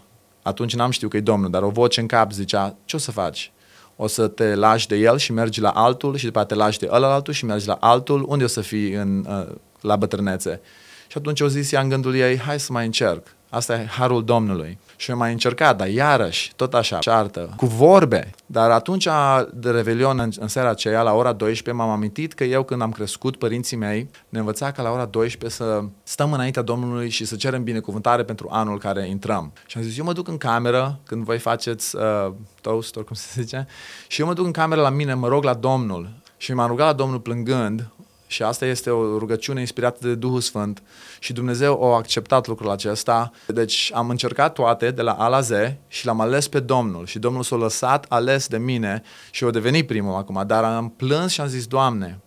atunci 0.42 0.74
n-am 0.74 0.90
știut 0.90 1.10
că 1.10 1.16
e 1.16 1.20
Domnul, 1.20 1.50
dar 1.50 1.62
o 1.62 1.70
voce 1.70 2.00
în 2.00 2.06
cap 2.06 2.32
zicea, 2.32 2.76
ce 2.84 2.96
o 2.96 2.98
să 2.98 3.10
faci? 3.10 3.52
O 4.02 4.06
să 4.06 4.28
te 4.28 4.54
lași 4.54 4.88
de 4.88 4.96
el 4.96 5.18
și 5.18 5.32
mergi 5.32 5.60
la 5.60 5.68
altul 5.68 6.16
și 6.16 6.24
după 6.24 6.38
aceea 6.40 6.58
te 6.58 6.64
lași 6.64 6.78
de 6.78 6.88
ăla 6.90 7.14
altul 7.14 7.32
și 7.32 7.44
mergi 7.44 7.66
la 7.66 7.76
altul, 7.80 8.24
unde 8.28 8.44
o 8.44 8.46
să 8.46 8.60
fii 8.60 8.92
în, 8.92 9.26
uh, 9.28 9.54
la 9.80 9.96
bătrânețe? 9.96 10.60
Și 11.06 11.18
atunci 11.18 11.40
o 11.40 11.48
zis 11.48 11.72
ea 11.72 11.80
în 11.80 11.88
gândul 11.88 12.14
ei, 12.14 12.38
hai 12.38 12.60
să 12.60 12.72
mai 12.72 12.84
încerc. 12.84 13.26
Asta 13.48 13.74
e 13.74 13.84
harul 13.84 14.24
Domnului. 14.24 14.78
Și 15.02 15.10
eu 15.10 15.16
mai 15.16 15.32
încercat, 15.32 15.76
dar 15.76 15.88
iarăși, 15.88 16.52
tot 16.56 16.74
așa, 16.74 16.98
ceartă, 16.98 17.54
cu 17.56 17.66
vorbe. 17.66 18.30
Dar 18.46 18.70
atunci 18.70 19.08
de 19.54 19.70
revelion, 19.70 20.18
în, 20.18 20.30
în 20.38 20.48
seara 20.48 20.68
aceea, 20.68 21.02
la 21.02 21.12
ora 21.12 21.32
12, 21.32 21.82
m-am 21.84 21.94
amintit 21.94 22.32
că 22.32 22.44
eu, 22.44 22.62
când 22.62 22.82
am 22.82 22.90
crescut, 22.90 23.36
părinții 23.36 23.76
mei 23.76 24.08
ne 24.28 24.38
învăța 24.38 24.70
ca 24.70 24.82
la 24.82 24.90
ora 24.90 25.04
12 25.04 25.60
să 25.60 25.82
stăm 26.02 26.32
înaintea 26.32 26.62
Domnului 26.62 27.08
și 27.08 27.24
să 27.24 27.36
cerem 27.36 27.62
binecuvântare 27.62 28.22
pentru 28.22 28.48
anul 28.50 28.78
care 28.78 29.08
intrăm. 29.08 29.52
Și 29.66 29.76
am 29.76 29.82
zis, 29.82 29.98
eu 29.98 30.04
mă 30.04 30.12
duc 30.12 30.28
în 30.28 30.36
cameră, 30.36 30.98
când 31.06 31.24
voi 31.24 31.38
faceți 31.38 31.96
uh, 31.96 32.32
toast, 32.60 32.94
cum 32.94 33.14
se 33.14 33.40
zice, 33.42 33.66
și 34.06 34.20
eu 34.20 34.26
mă 34.26 34.32
duc 34.32 34.44
în 34.44 34.52
cameră 34.52 34.80
la 34.80 34.90
mine, 34.90 35.14
mă 35.14 35.28
rog 35.28 35.44
la 35.44 35.54
Domnul. 35.54 36.10
Și 36.36 36.54
m-am 36.54 36.68
rugat 36.68 36.86
la 36.86 36.92
Domnul 36.92 37.20
plângând, 37.20 37.90
și 38.32 38.42
asta 38.42 38.66
este 38.66 38.90
o 38.90 39.18
rugăciune 39.18 39.60
inspirată 39.60 39.98
de 40.00 40.14
Duhul 40.14 40.40
Sfânt 40.40 40.82
și 41.18 41.32
Dumnezeu 41.32 41.92
a 41.92 41.96
acceptat 41.96 42.46
lucrul 42.46 42.70
acesta. 42.70 43.30
Deci 43.46 43.90
am 43.94 44.10
încercat 44.10 44.52
toate 44.52 44.90
de 44.90 45.02
la 45.02 45.12
A 45.12 45.28
la 45.28 45.40
Z 45.40 45.50
și 45.88 46.06
l-am 46.06 46.20
ales 46.20 46.48
pe 46.48 46.60
Domnul 46.60 47.06
și 47.06 47.18
Domnul 47.18 47.42
s-a 47.42 47.56
lăsat 47.56 48.04
ales 48.08 48.46
de 48.46 48.58
mine 48.58 49.02
și 49.30 49.44
o 49.44 49.50
devenit 49.50 49.86
primul 49.86 50.14
acum, 50.14 50.42
dar 50.46 50.64
am 50.64 50.88
plâns 50.96 51.32
și 51.32 51.40
am 51.40 51.46
zis, 51.46 51.66
Doamne, 51.66 52.20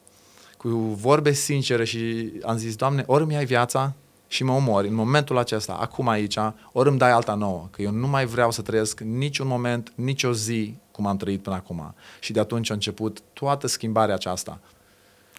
cu 0.57 0.67
vorbe 0.99 1.31
sincere 1.31 1.85
și 1.85 2.31
am 2.43 2.57
zis, 2.57 2.75
Doamne, 2.75 3.03
ori 3.07 3.25
mi-ai 3.25 3.45
viața 3.45 3.93
și 4.27 4.43
mă 4.43 4.51
omori 4.51 4.87
în 4.87 4.95
momentul 4.95 5.37
acesta, 5.37 5.73
acum 5.73 6.07
aici, 6.07 6.37
ori 6.71 6.89
îmi 6.89 6.97
dai 6.97 7.11
alta 7.11 7.33
nouă, 7.33 7.67
că 7.71 7.81
eu 7.81 7.91
nu 7.91 8.07
mai 8.07 8.25
vreau 8.25 8.51
să 8.51 8.61
trăiesc 8.61 8.99
niciun 8.99 9.47
moment, 9.47 9.91
nicio 9.95 10.33
zi 10.33 10.75
cum 10.91 11.07
am 11.07 11.17
trăit 11.17 11.41
până 11.41 11.55
acum. 11.55 11.95
Și 12.19 12.31
de 12.31 12.39
atunci 12.39 12.69
a 12.69 12.73
început 12.73 13.21
toată 13.33 13.67
schimbarea 13.67 14.15
aceasta. 14.15 14.59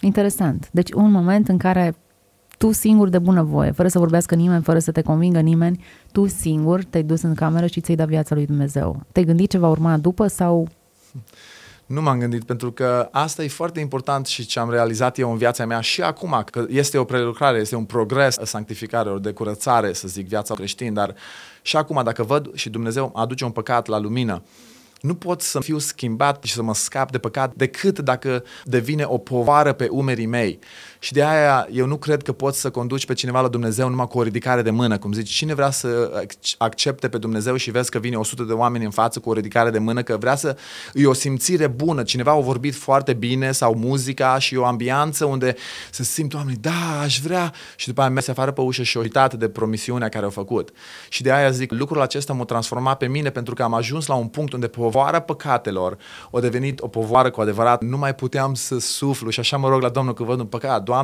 Interesant. 0.00 0.68
Deci 0.72 0.92
un 0.92 1.10
moment 1.10 1.48
în 1.48 1.58
care 1.58 1.96
tu 2.58 2.72
singur 2.72 3.08
de 3.08 3.18
bunăvoie, 3.18 3.70
fără 3.70 3.88
să 3.88 3.98
vorbească 3.98 4.34
nimeni, 4.34 4.62
fără 4.62 4.78
să 4.78 4.92
te 4.92 5.02
convingă 5.02 5.40
nimeni, 5.40 5.84
tu 6.12 6.26
singur 6.26 6.84
te-ai 6.84 7.02
dus 7.02 7.22
în 7.22 7.34
cameră 7.34 7.66
și 7.66 7.80
ți-ai 7.80 7.96
dat 7.96 8.08
viața 8.08 8.34
lui 8.34 8.46
Dumnezeu. 8.46 9.02
Te-ai 9.12 9.24
gândit 9.24 9.50
ce 9.50 9.58
va 9.58 9.68
urma 9.68 9.96
după 9.96 10.26
sau... 10.26 10.68
Nu 11.86 12.02
m-am 12.02 12.18
gândit, 12.18 12.44
pentru 12.44 12.72
că 12.72 13.08
asta 13.12 13.44
e 13.44 13.48
foarte 13.48 13.80
important 13.80 14.26
și 14.26 14.46
ce 14.46 14.58
am 14.58 14.70
realizat 14.70 15.18
eu 15.18 15.30
în 15.30 15.36
viața 15.36 15.66
mea 15.66 15.80
și 15.80 16.02
acum, 16.02 16.42
că 16.50 16.64
este 16.68 16.98
o 16.98 17.04
prelucrare, 17.04 17.58
este 17.58 17.76
un 17.76 17.84
progres, 17.84 18.38
sanctificare, 18.42 19.10
o 19.10 19.18
decurățare, 19.18 19.92
să 19.92 20.08
zic, 20.08 20.28
viața 20.28 20.54
creștin, 20.54 20.94
dar 20.94 21.14
și 21.62 21.76
acum, 21.76 22.00
dacă 22.04 22.22
văd 22.22 22.54
și 22.54 22.70
Dumnezeu 22.70 23.12
aduce 23.14 23.44
un 23.44 23.50
păcat 23.50 23.86
la 23.86 23.98
lumină, 23.98 24.42
nu 25.00 25.14
pot 25.14 25.40
să 25.40 25.60
fiu 25.60 25.78
schimbat 25.78 26.44
și 26.44 26.52
să 26.52 26.62
mă 26.62 26.74
scap 26.74 27.10
de 27.10 27.18
păcat 27.18 27.54
decât 27.54 27.98
dacă 27.98 28.44
devine 28.64 29.04
o 29.04 29.18
povară 29.18 29.72
pe 29.72 29.88
umerii 29.90 30.26
mei. 30.26 30.58
Și 31.06 31.12
de 31.12 31.24
aia 31.24 31.68
eu 31.72 31.86
nu 31.86 31.96
cred 31.96 32.22
că 32.22 32.32
poți 32.32 32.60
să 32.60 32.70
conduci 32.70 33.06
pe 33.06 33.14
cineva 33.14 33.40
la 33.40 33.48
Dumnezeu 33.48 33.88
numai 33.88 34.06
cu 34.06 34.18
o 34.18 34.22
ridicare 34.22 34.62
de 34.62 34.70
mână, 34.70 34.98
cum 34.98 35.12
zici, 35.12 35.30
cine 35.30 35.54
vrea 35.54 35.70
să 35.70 36.10
accepte 36.58 37.08
pe 37.08 37.18
Dumnezeu 37.18 37.56
și 37.56 37.70
vezi 37.70 37.90
că 37.90 37.98
vine 37.98 38.16
100 38.16 38.42
de 38.42 38.52
oameni 38.52 38.84
în 38.84 38.90
față 38.90 39.18
cu 39.20 39.30
o 39.30 39.32
ridicare 39.32 39.70
de 39.70 39.78
mână, 39.78 40.02
că 40.02 40.16
vrea 40.16 40.36
să 40.36 40.56
e 40.94 41.06
o 41.06 41.12
simțire 41.12 41.66
bună, 41.66 42.02
cineva 42.02 42.30
a 42.30 42.40
vorbit 42.40 42.74
foarte 42.74 43.12
bine 43.12 43.52
sau 43.52 43.74
muzica 43.74 44.38
și 44.38 44.56
o 44.56 44.64
ambianță 44.64 45.24
unde 45.24 45.56
se 45.90 46.02
simt 46.02 46.34
oamenii, 46.34 46.60
da, 46.60 47.00
aș 47.02 47.20
vrea. 47.20 47.52
Și 47.76 47.86
după 47.86 48.00
aia 48.00 48.10
merge 48.10 48.30
afară 48.30 48.50
pe 48.50 48.60
ușă 48.60 48.82
și 48.82 48.96
o 48.96 49.00
uitat 49.00 49.34
de 49.34 49.48
promisiunea 49.48 50.08
care 50.08 50.24
au 50.24 50.30
făcut. 50.30 50.70
Și 51.08 51.22
de 51.22 51.32
aia 51.32 51.50
zic, 51.50 51.72
lucrul 51.72 52.00
acesta 52.00 52.32
m-a 52.32 52.44
transformat 52.44 52.98
pe 52.98 53.06
mine 53.06 53.30
pentru 53.30 53.54
că 53.54 53.62
am 53.62 53.74
ajuns 53.74 54.06
la 54.06 54.14
un 54.14 54.26
punct 54.26 54.52
unde 54.52 54.66
povara 54.66 55.20
păcatelor 55.20 55.96
a 56.32 56.40
devenit 56.40 56.80
o 56.80 56.88
povară 56.88 57.30
cu 57.30 57.40
adevărat, 57.40 57.82
nu 57.82 57.96
mai 57.96 58.14
puteam 58.14 58.54
să 58.54 58.78
suflu 58.78 59.30
și 59.30 59.40
așa 59.40 59.56
mă 59.56 59.68
rog 59.68 59.82
la 59.82 59.88
Domnul 59.88 60.14
că 60.14 60.22
văd 60.22 60.40
un 60.40 60.46
păcat, 60.46 60.82
Doamne, 60.82 60.94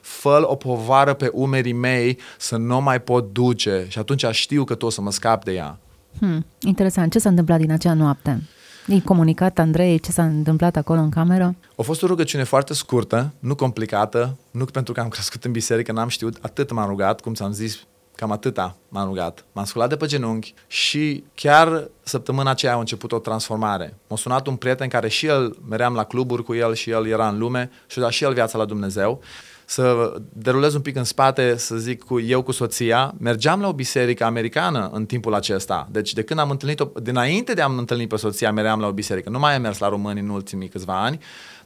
fă 0.00 0.40
o 0.42 0.54
povară 0.54 1.14
pe 1.14 1.30
umerii 1.32 1.72
mei 1.72 2.18
să 2.38 2.56
nu 2.56 2.80
mai 2.80 3.00
pot 3.00 3.32
duce 3.32 3.86
și 3.88 3.98
atunci 3.98 4.26
știu 4.30 4.64
că 4.64 4.74
tu 4.74 4.86
o 4.86 4.90
să 4.90 5.00
mă 5.00 5.10
scap 5.10 5.44
de 5.44 5.52
ea. 5.52 5.78
Hmm, 6.18 6.46
interesant. 6.60 7.12
Ce 7.12 7.18
s-a 7.18 7.28
întâmplat 7.28 7.58
din 7.58 7.72
acea 7.72 7.94
noapte? 7.94 8.42
Ai 8.90 9.00
comunicat, 9.00 9.58
Andrei, 9.58 9.98
ce 9.98 10.10
s-a 10.10 10.24
întâmplat 10.24 10.76
acolo 10.76 11.00
în 11.00 11.10
cameră? 11.10 11.54
A 11.76 11.82
fost 11.82 12.02
o 12.02 12.06
rugăciune 12.06 12.42
foarte 12.42 12.74
scurtă, 12.74 13.32
nu 13.38 13.54
complicată, 13.54 14.36
nu 14.50 14.64
pentru 14.64 14.92
că 14.92 15.00
am 15.00 15.08
crescut 15.18 15.44
în 15.44 15.52
biserică, 15.52 15.92
n-am 15.92 16.08
știut, 16.08 16.38
atât 16.40 16.72
m-am 16.72 16.88
rugat, 16.88 17.20
cum 17.20 17.34
ți-am 17.34 17.52
zis, 17.52 17.78
cam 18.18 18.30
atâta 18.30 18.76
m-am 18.88 19.06
rugat. 19.06 19.44
M-am 19.52 19.64
sculat 19.64 19.88
de 19.88 19.96
pe 19.96 20.06
genunchi 20.06 20.54
și 20.66 21.24
chiar 21.34 21.88
săptămâna 22.02 22.50
aceea 22.50 22.74
a 22.74 22.78
început 22.78 23.12
o 23.12 23.18
transformare. 23.18 23.96
M-a 24.08 24.16
sunat 24.16 24.46
un 24.46 24.56
prieten 24.56 24.88
care 24.88 25.08
și 25.08 25.26
el, 25.26 25.56
meream 25.68 25.94
la 25.94 26.04
cluburi 26.04 26.44
cu 26.44 26.54
el 26.54 26.74
și 26.74 26.90
el 26.90 27.06
era 27.06 27.28
în 27.28 27.38
lume 27.38 27.70
și 27.86 27.98
a 27.98 28.02
dat 28.02 28.10
și 28.10 28.24
el 28.24 28.32
viața 28.32 28.58
la 28.58 28.64
Dumnezeu 28.64 29.20
să 29.64 30.12
derulez 30.32 30.74
un 30.74 30.80
pic 30.80 30.96
în 30.96 31.04
spate, 31.04 31.56
să 31.56 31.76
zic 31.76 32.04
cu 32.04 32.20
eu 32.20 32.42
cu 32.42 32.52
soția, 32.52 33.14
mergeam 33.18 33.60
la 33.60 33.68
o 33.68 33.72
biserică 33.72 34.24
americană 34.24 34.90
în 34.92 35.06
timpul 35.06 35.34
acesta. 35.34 35.88
Deci 35.90 36.12
de 36.12 36.22
când 36.22 36.40
am 36.40 36.50
întâlnit-o, 36.50 36.84
dinainte 37.02 37.52
de 37.52 37.60
am 37.60 37.78
întâlnit 37.78 38.08
pe 38.08 38.16
soția, 38.16 38.52
meream 38.52 38.80
la 38.80 38.86
o 38.86 38.92
biserică. 38.92 39.30
Nu 39.30 39.38
mai 39.38 39.54
am 39.54 39.62
mers 39.62 39.78
la 39.78 39.88
români 39.88 40.20
în 40.20 40.28
ultimii 40.28 40.68
câțiva 40.68 41.02
ani, 41.02 41.18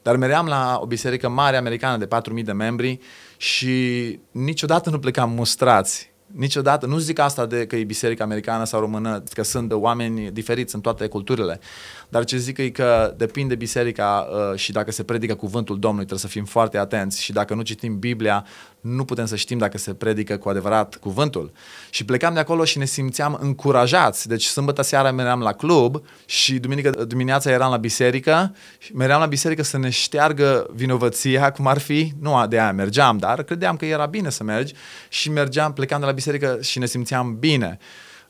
dar 0.03 0.17
meream 0.17 0.47
la 0.47 0.79
o 0.83 0.87
biserică 0.87 1.29
mare 1.29 1.57
americană 1.57 1.97
de 1.97 2.09
4.000 2.39 2.45
de 2.45 2.53
membri 2.53 2.99
și 3.37 4.19
niciodată 4.31 4.91
nu 4.91 4.99
plecam 4.99 5.31
mustrați 5.31 6.12
niciodată, 6.33 6.87
nu 6.87 6.99
zic 6.99 7.19
asta 7.19 7.47
de 7.47 7.67
că 7.67 7.77
e 7.77 7.85
biserica 7.85 8.25
americană 8.25 8.65
sau 8.65 8.81
română, 8.81 9.23
că 9.33 9.43
sunt 9.43 9.69
de 9.69 9.75
oameni 9.75 10.31
diferiți 10.31 10.75
în 10.75 10.81
toate 10.81 11.07
culturile, 11.07 11.61
dar 12.13 12.25
ce 12.25 12.37
zic 12.37 12.59
e 12.59 12.71
că 12.71 13.15
depinde 13.17 13.55
biserica 13.55 14.29
uh, 14.31 14.59
și 14.59 14.73
dacă 14.73 14.91
se 14.91 15.03
predică 15.03 15.35
cuvântul 15.35 15.79
Domnului, 15.79 16.07
trebuie 16.07 16.31
să 16.31 16.39
fim 16.39 16.45
foarte 16.45 16.79
atenți 16.79 17.23
și 17.23 17.33
dacă 17.33 17.55
nu 17.55 17.63
citim 17.63 17.99
Biblia, 17.99 18.47
nu 18.81 19.05
putem 19.05 19.27
să 19.27 19.37
știm 19.37 19.59
dacă 19.59 19.79
se 19.79 19.95
predică 19.95 20.37
cu 20.37 20.49
adevărat 20.49 20.97
cuvântul. 20.97 21.53
Și 21.91 22.05
plecam 22.05 22.35
de 22.35 22.41
acolo 22.41 22.65
și 22.65 22.79
ne 22.79 22.85
simțeam 22.85 23.39
încurajați. 23.41 24.29
Deci 24.29 24.45
sâmbătă 24.45 24.83
seara 24.83 25.11
meream 25.11 25.41
la 25.41 25.53
club 25.53 26.03
și 26.25 26.59
duminică 26.59 26.91
dimineața 26.91 27.51
eram 27.51 27.71
la 27.71 27.77
biserică 27.77 28.55
și 28.79 28.95
meream 28.95 29.21
la 29.21 29.27
biserică 29.27 29.63
să 29.63 29.79
ne 29.79 29.91
șteargă 29.91 30.67
vinovăția, 30.75 31.53
cum 31.53 31.67
ar 31.67 31.79
fi, 31.79 32.13
nu 32.21 32.47
de 32.49 32.61
aia 32.61 32.73
mergeam, 32.73 33.19
dar 33.19 33.43
credeam 33.43 33.77
că 33.77 33.85
era 33.85 34.07
bine 34.07 34.31
să 34.31 34.43
mergi 34.43 34.75
și 35.09 35.31
mergeam, 35.31 35.73
plecam 35.73 36.01
de 36.01 36.07
la 36.07 36.13
biserică 36.13 36.59
și 36.61 36.79
ne 36.79 36.87
simțeam 36.87 37.37
bine. 37.39 37.79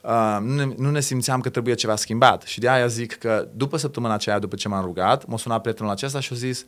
Uh, 0.03 0.39
nu, 0.41 0.55
ne, 0.55 0.75
nu 0.77 0.91
ne 0.91 1.01
simțeam 1.01 1.41
că 1.41 1.49
trebuie 1.49 1.75
ceva 1.75 1.97
schimbat 1.97 2.43
și 2.43 2.61
de 2.61 2.69
aia 2.69 2.87
zic 2.87 3.15
că 3.15 3.49
după 3.55 3.77
săptămâna 3.77 4.15
aceea, 4.15 4.39
după 4.39 4.57
ce 4.57 4.69
m-am 4.69 4.85
rugat, 4.85 5.27
m-a 5.27 5.37
sunat 5.37 5.61
prietenul 5.61 5.93
acesta 5.93 6.21
și 6.21 6.33
a 6.33 6.37
zis 6.37 6.65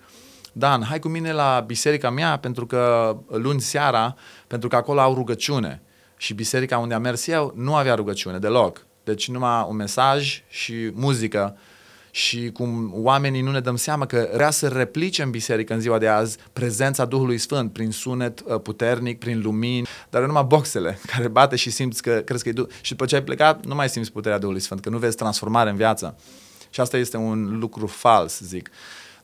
Dan, 0.52 0.82
hai 0.82 0.98
cu 0.98 1.08
mine 1.08 1.32
la 1.32 1.64
biserica 1.66 2.10
mea 2.10 2.38
pentru 2.38 2.66
că 2.66 3.16
luni 3.28 3.60
seara, 3.60 4.14
pentru 4.46 4.68
că 4.68 4.76
acolo 4.76 5.00
au 5.00 5.14
rugăciune. 5.14 5.82
Și 6.16 6.34
biserica 6.34 6.78
unde 6.78 6.94
am 6.94 7.02
mers 7.02 7.26
eu 7.26 7.52
nu 7.56 7.74
avea 7.74 7.94
rugăciune 7.94 8.38
deloc. 8.38 8.86
Deci 9.04 9.28
numai 9.28 9.66
un 9.68 9.76
mesaj 9.76 10.42
și 10.48 10.90
muzică 10.92 11.56
și 12.14 12.50
cum 12.52 12.90
oamenii 12.94 13.40
nu 13.40 13.50
ne 13.50 13.60
dăm 13.60 13.76
seama 13.76 14.06
că 14.06 14.28
vrea 14.32 14.50
să 14.50 14.68
replice 14.68 15.22
în 15.22 15.30
biserică 15.30 15.74
în 15.74 15.80
ziua 15.80 15.98
de 15.98 16.08
azi 16.08 16.36
prezența 16.52 17.04
Duhului 17.04 17.38
Sfânt 17.38 17.72
prin 17.72 17.90
sunet 17.90 18.40
uh, 18.40 18.60
puternic, 18.60 19.18
prin 19.18 19.40
lumini, 19.40 19.86
dar 20.10 20.22
numai 20.22 20.42
boxele 20.42 20.98
care 21.12 21.28
bate 21.28 21.56
și 21.56 21.70
simți 21.70 22.02
că 22.02 22.22
crezi 22.24 22.42
că 22.42 22.48
e 22.48 22.52
Duh. 22.52 22.68
Și 22.80 22.90
după 22.90 23.04
ce 23.04 23.14
ai 23.14 23.22
plecat, 23.22 23.64
nu 23.64 23.74
mai 23.74 23.88
simți 23.88 24.12
puterea 24.12 24.38
Duhului 24.38 24.60
Sfânt, 24.60 24.80
că 24.80 24.88
nu 24.88 24.98
vezi 24.98 25.16
transformare 25.16 25.70
în 25.70 25.76
viață. 25.76 26.18
Și 26.70 26.80
asta 26.80 26.96
este 26.96 27.16
un 27.16 27.58
lucru 27.58 27.86
fals, 27.86 28.40
zic. 28.40 28.70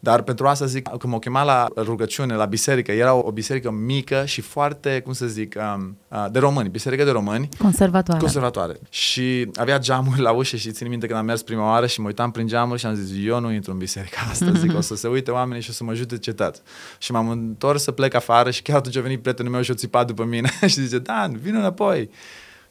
Dar 0.02 0.22
pentru 0.22 0.46
asta 0.46 0.66
zic 0.66 0.88
că 0.98 1.06
m-au 1.06 1.18
chemat 1.18 1.44
la 1.44 1.68
rugăciune, 1.76 2.34
la 2.34 2.44
biserică. 2.44 2.92
Era 2.92 3.14
o, 3.14 3.26
o 3.26 3.30
biserică 3.30 3.70
mică 3.70 4.24
și 4.24 4.40
foarte, 4.40 5.00
cum 5.00 5.12
să 5.12 5.26
zic, 5.26 5.56
um, 5.76 5.98
uh, 6.08 6.26
de 6.30 6.38
români, 6.38 6.68
biserică 6.68 7.04
de 7.04 7.10
români. 7.10 7.48
Conservatoare. 7.58 8.20
Conservatoare. 8.20 8.78
Și 8.88 9.50
avea 9.54 9.78
geamuri 9.78 10.20
la 10.20 10.30
ușă 10.30 10.56
și 10.56 10.70
țin 10.70 10.88
minte 10.88 11.06
când 11.06 11.18
am 11.18 11.24
mers 11.24 11.42
prima 11.42 11.64
oară 11.70 11.86
și 11.86 12.00
mă 12.00 12.06
uitam 12.06 12.30
prin 12.30 12.46
geamuri 12.46 12.80
și 12.80 12.86
am 12.86 12.94
zis, 12.94 13.26
eu 13.26 13.40
nu 13.40 13.52
intru 13.52 13.72
în 13.72 13.78
biserică 13.78 14.16
asta, 14.30 14.52
zic, 14.52 14.76
o 14.76 14.80
să 14.80 14.94
se 14.94 15.08
uite 15.08 15.30
oamenii 15.30 15.62
și 15.62 15.70
o 15.70 15.72
să 15.72 15.84
mă 15.84 15.90
ajute 15.90 16.18
cetat. 16.18 16.62
Și 16.98 17.12
m-am 17.12 17.28
întors 17.28 17.82
să 17.82 17.90
plec 17.90 18.14
afară 18.14 18.50
și 18.50 18.62
chiar 18.62 18.76
atunci 18.76 18.96
a 18.96 19.00
venit 19.00 19.20
prietenul 19.20 19.52
meu 19.52 19.62
și 19.62 19.70
o 19.70 19.74
țipat 19.74 20.06
după 20.06 20.24
mine 20.24 20.50
și 20.72 20.80
zice, 20.80 20.98
Dan, 20.98 21.36
vină 21.36 21.58
înapoi. 21.58 22.10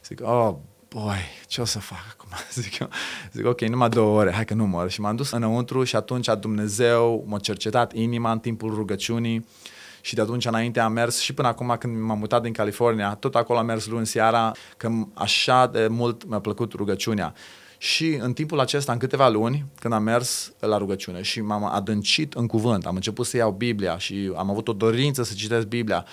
Zic, 0.04 0.20
oh, 0.22 0.54
boy, 0.88 1.24
ce 1.46 1.60
o 1.60 1.64
să 1.64 1.78
fac 1.78 2.06
acum? 2.10 2.19
Zic 2.60 2.78
eu, 2.78 2.88
zic, 3.32 3.46
ok, 3.46 3.60
numai 3.60 3.88
două 3.88 4.18
ore, 4.18 4.32
hai 4.32 4.44
că 4.44 4.54
nu 4.54 4.66
mor. 4.66 4.90
Și 4.90 5.00
m-am 5.00 5.16
dus 5.16 5.30
înăuntru 5.30 5.84
și 5.84 5.96
atunci 5.96 6.28
Dumnezeu 6.40 7.24
m-a 7.26 7.38
cercetat 7.38 7.94
inima 7.94 8.32
în 8.32 8.38
timpul 8.38 8.74
rugăciunii 8.74 9.46
și 10.00 10.14
de 10.14 10.20
atunci 10.20 10.44
înainte 10.44 10.80
am 10.80 10.92
mers 10.92 11.18
și 11.18 11.34
până 11.34 11.48
acum 11.48 11.76
când 11.78 12.00
m-am 12.00 12.18
mutat 12.18 12.42
din 12.42 12.52
California, 12.52 13.14
tot 13.14 13.34
acolo 13.34 13.58
am 13.58 13.66
mers 13.66 13.86
luni 13.86 14.06
seara, 14.06 14.52
că 14.76 14.90
așa 15.14 15.66
de 15.66 15.86
mult 15.86 16.28
mi-a 16.28 16.40
plăcut 16.40 16.72
rugăciunea. 16.72 17.34
Și 17.78 18.18
în 18.20 18.32
timpul 18.32 18.60
acesta, 18.60 18.92
în 18.92 18.98
câteva 18.98 19.28
luni, 19.28 19.64
când 19.80 19.94
am 19.94 20.02
mers 20.02 20.52
la 20.58 20.76
rugăciune 20.76 21.22
și 21.22 21.40
m-am 21.40 21.64
adâncit 21.64 22.34
în 22.34 22.46
cuvânt, 22.46 22.86
am 22.86 22.94
început 22.94 23.26
să 23.26 23.36
iau 23.36 23.50
Biblia 23.50 23.98
și 23.98 24.32
am 24.36 24.50
avut 24.50 24.68
o 24.68 24.72
dorință 24.72 25.22
să 25.22 25.34
citesc 25.34 25.66
Biblia, 25.66 26.06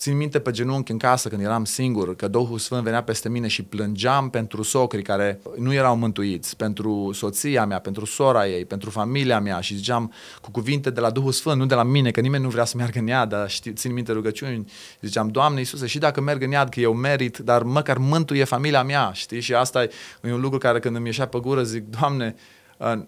Țin 0.00 0.16
minte 0.16 0.38
pe 0.38 0.50
genunchi 0.50 0.90
în 0.90 0.98
casă 0.98 1.28
când 1.28 1.42
eram 1.42 1.64
singur, 1.64 2.16
că 2.16 2.28
Duhul 2.28 2.58
Sfânt 2.58 2.82
venea 2.82 3.02
peste 3.02 3.28
mine 3.28 3.46
și 3.46 3.62
plângeam 3.62 4.30
pentru 4.30 4.62
socrii 4.62 5.02
care 5.02 5.40
nu 5.58 5.72
erau 5.72 5.96
mântuiți, 5.96 6.56
pentru 6.56 7.10
soția 7.12 7.66
mea, 7.66 7.78
pentru 7.78 8.04
sora 8.04 8.46
ei, 8.46 8.64
pentru 8.64 8.90
familia 8.90 9.40
mea 9.40 9.60
și 9.60 9.74
ziceam 9.74 10.12
cu 10.40 10.50
cuvinte 10.50 10.90
de 10.90 11.00
la 11.00 11.10
Duhul 11.10 11.32
Sfânt, 11.32 11.58
nu 11.58 11.66
de 11.66 11.74
la 11.74 11.82
mine, 11.82 12.10
că 12.10 12.20
nimeni 12.20 12.42
nu 12.42 12.48
vrea 12.48 12.64
să 12.64 12.76
meargă 12.76 12.98
în 12.98 13.06
iad, 13.06 13.28
dar 13.28 13.50
știu, 13.50 13.72
țin 13.72 13.92
minte 13.92 14.12
rugăciuni. 14.12 14.70
Ziceam, 15.00 15.28
Doamne 15.28 15.58
Iisuse, 15.58 15.86
și 15.86 15.98
dacă 15.98 16.20
merg 16.20 16.42
în 16.42 16.50
iad, 16.50 16.68
că 16.68 16.80
eu 16.80 16.94
merit, 16.94 17.38
dar 17.38 17.62
măcar 17.62 17.98
mântuie 17.98 18.44
familia 18.44 18.82
mea, 18.82 19.10
știi? 19.12 19.40
Și 19.40 19.54
asta 19.54 19.82
e 19.82 19.90
un 20.22 20.40
lucru 20.40 20.58
care 20.58 20.78
când 20.78 20.96
îmi 20.96 21.06
ieșea 21.06 21.26
pe 21.26 21.38
gură 21.38 21.62
zic, 21.62 21.84
Doamne, 22.00 22.34
Uh, 22.34 22.59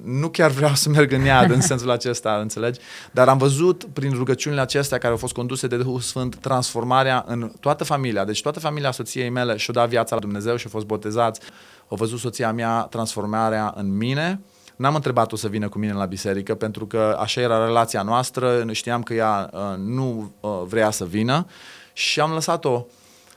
nu 0.05 0.29
chiar 0.29 0.51
vreau 0.51 0.75
să 0.75 0.89
merg 0.89 1.13
în 1.13 1.25
iad 1.25 1.51
în 1.51 1.61
sensul 1.61 1.91
acesta, 1.91 2.39
înțelegi? 2.41 2.81
Dar 3.13 3.29
am 3.29 3.39
văzut 3.39 3.85
prin 3.93 4.13
rugăciunile 4.13 4.61
acestea 4.61 4.99
care 4.99 5.13
au 5.13 5.19
fost 5.19 5.33
conduse 5.33 5.67
de 5.67 5.77
Duhul 5.77 6.01
Sfânt 6.01 6.37
transformarea 6.37 7.25
în 7.27 7.53
toată 7.61 7.85
familia. 7.85 8.25
Deci 8.25 8.43
toată 8.43 8.61
familia 8.61 8.91
soției 8.91 9.29
mele 9.29 9.57
și-a 9.57 9.73
dat 9.73 9.89
viața 9.89 10.15
la 10.15 10.21
Dumnezeu 10.21 10.57
și 10.57 10.67
a 10.67 10.71
fost 10.71 10.87
botezați. 10.87 11.41
Au 11.89 11.97
văzut 11.97 12.19
soția 12.19 12.53
mea 12.53 12.81
transformarea 12.81 13.75
în 13.77 13.97
mine. 13.97 14.41
N-am 14.77 14.95
întrebat-o 14.95 15.37
să 15.37 15.49
vină 15.49 15.69
cu 15.69 15.79
mine 15.79 15.93
la 15.93 16.05
biserică 16.05 16.55
pentru 16.55 16.87
că 16.87 17.17
așa 17.21 17.41
era 17.41 17.65
relația 17.65 18.03
noastră, 18.03 18.67
știam 18.73 19.03
că 19.03 19.15
ea 19.15 19.51
uh, 19.53 19.61
nu 19.77 20.33
uh, 20.41 20.51
vrea 20.67 20.91
să 20.91 21.05
vină 21.05 21.47
și 21.93 22.21
am 22.21 22.33
lăsat-o 22.33 22.87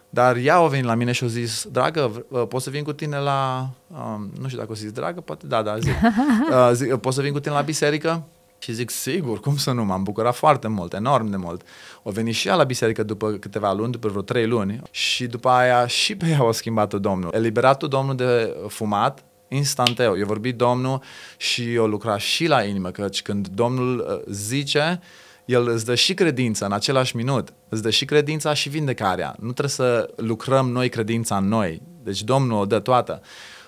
dar 0.10 0.36
ea 0.36 0.56
a 0.56 0.68
venit 0.68 0.86
la 0.86 0.96
mine 0.96 1.12
și 1.12 1.24
a 1.24 1.28
zis, 1.28 1.68
dragă, 1.72 2.02
pot 2.50 2.62
să 2.62 2.70
vin 2.70 2.84
cu 2.84 2.94
tine 2.94 3.18
la, 3.18 3.70
um, 3.88 4.32
nu 4.40 4.46
știu 4.46 4.58
dacă 4.60 4.72
o 4.72 4.76
zis, 4.76 4.92
dragă, 4.92 5.22
poate, 5.22 5.48
da, 5.48 5.62
da, 5.62 5.80
zic, 5.80 5.94
uh, 6.52 6.70
zic 6.74 6.96
pot 6.96 7.14
să 7.14 7.22
vin 7.22 7.32
cu 7.32 7.40
tine 7.40 7.54
la 7.54 7.62
biserică? 7.62 8.24
Și 8.60 8.72
zic, 8.74 8.90
sigur, 8.90 9.40
cum 9.40 9.58
să 9.58 9.72
nu, 9.72 9.84
m-am 9.84 10.04
bucurat 10.04 10.36
foarte 10.36 10.68
mult, 10.68 10.94
enorm 10.94 11.30
de 11.30 11.36
mult. 11.36 11.62
O 12.04 12.12
venit 12.12 12.34
și 12.34 12.48
ea 12.48 12.56
la 12.56 12.64
biserică 12.64 13.04
după 13.04 13.32
câteva 13.32 13.74
luni, 13.74 13.92
după 13.92 14.08
vreo 14.08 14.22
trei 14.22 14.48
luni 14.48 14.82
și 14.92 15.28
după 15.28 15.50
aia 15.50 15.88
și 15.88 16.16
pe 16.16 16.28
ea 16.28 16.42
a 16.42 16.52
schimbat 16.52 16.94
Domnul. 16.94 17.32
Eliberat 17.34 17.84
Domnul 17.84 18.16
de 18.16 18.56
fumat, 18.68 19.24
instanteu. 19.48 20.18
Eu 20.18 20.26
vorbit 20.26 20.56
Domnul 20.56 21.02
și 21.38 21.74
eu 21.74 21.86
lucra 21.86 22.18
și 22.18 22.46
la 22.46 22.64
inimă, 22.64 22.90
căci 22.90 23.22
când 23.22 23.48
Domnul 23.48 24.00
uh, 24.00 24.34
zice, 24.34 25.02
el 25.46 25.68
îți 25.68 25.86
dă 25.86 25.96
și 25.96 26.14
credința 26.14 26.66
în 26.66 26.72
același 26.72 27.16
minut, 27.16 27.54
îți 27.70 27.82
dă 27.82 27.90
și 27.90 28.06
credința 28.06 28.54
și 28.54 28.70
vindecarea. 28.70 29.36
Nu 29.40 29.52
trebuie 29.52 29.70
să 29.70 30.14
lucrăm 30.16 30.70
noi 30.70 30.90
credința 30.90 31.38
în 31.38 31.48
noi. 31.48 31.82
Deci 32.04 32.24
Domnul 32.24 32.60
o 32.60 32.66
dă 32.66 32.80
toată 32.80 33.22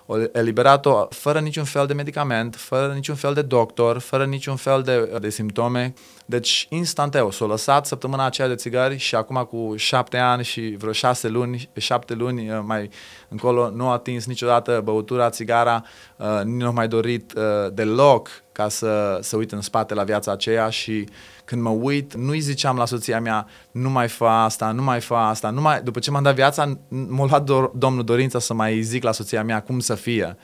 o 0.09 0.17
eliberat-o 0.33 1.07
fără 1.09 1.39
niciun 1.39 1.63
fel 1.63 1.85
de 1.85 1.93
medicament, 1.93 2.55
fără 2.55 2.93
niciun 2.93 3.15
fel 3.15 3.33
de 3.33 3.41
doctor, 3.41 3.97
fără 3.97 4.25
niciun 4.25 4.55
fel 4.55 4.81
de, 4.81 5.17
de 5.19 5.29
simptome. 5.29 5.93
Deci, 6.25 6.67
instanteu, 6.69 7.31
s-a 7.31 7.45
lăsat 7.45 7.85
săptămâna 7.85 8.25
aceea 8.25 8.47
de 8.47 8.55
țigări 8.55 8.97
și 8.97 9.15
acum 9.15 9.43
cu 9.43 9.73
șapte 9.75 10.17
ani 10.17 10.43
și 10.43 10.75
vreo 10.77 10.91
șase 10.91 11.27
luni, 11.27 11.69
șapte 11.77 12.13
luni 12.13 12.49
uh, 12.49 12.59
mai 12.63 12.89
încolo, 13.27 13.69
nu 13.69 13.87
a 13.87 13.91
atins 13.91 14.25
niciodată 14.25 14.81
băutura, 14.83 15.29
țigara, 15.29 15.83
uh, 16.17 16.41
nu 16.43 16.67
a 16.67 16.71
mai 16.71 16.87
dorit 16.87 17.33
uh, 17.37 17.73
deloc 17.73 18.29
ca 18.57 18.69
să, 18.69 19.19
să 19.21 19.35
uit 19.35 19.51
în 19.51 19.61
spate 19.61 19.93
la 19.93 20.03
viața 20.03 20.31
aceea 20.31 20.69
și 20.69 21.07
când 21.45 21.61
mă 21.61 21.69
uit, 21.69 22.13
nu-i 22.13 22.39
ziceam 22.39 22.77
la 22.77 22.85
soția 22.85 23.19
mea, 23.19 23.47
nu 23.71 23.89
mai 23.89 24.07
fa 24.07 24.43
asta, 24.43 24.71
nu 24.71 24.83
mai 24.83 24.99
fa 25.01 25.27
asta, 25.27 25.49
nu 25.49 25.61
mai... 25.61 25.81
după 25.81 25.99
ce 25.99 26.11
m-am 26.11 26.23
dat 26.23 26.35
viața, 26.35 26.77
m-a 26.87 27.25
luat 27.25 27.43
do- 27.43 27.71
domnul 27.75 28.03
dorința 28.03 28.39
să 28.39 28.53
mai 28.53 28.81
zic 28.81 29.03
la 29.03 29.11
soția 29.11 29.43
mea 29.43 29.61
cum 29.61 29.79
să 29.79 29.95
fie. 29.95 30.37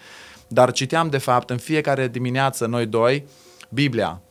Dar 0.47 0.71
citeam, 0.71 1.09
de 1.09 1.17
fapt, 1.17 1.49
în 1.49 1.57
fiecare 1.57 2.07
dimineață, 2.07 2.65
noi 2.65 2.85
doi, 2.85 3.25
Biblia. 3.69 4.21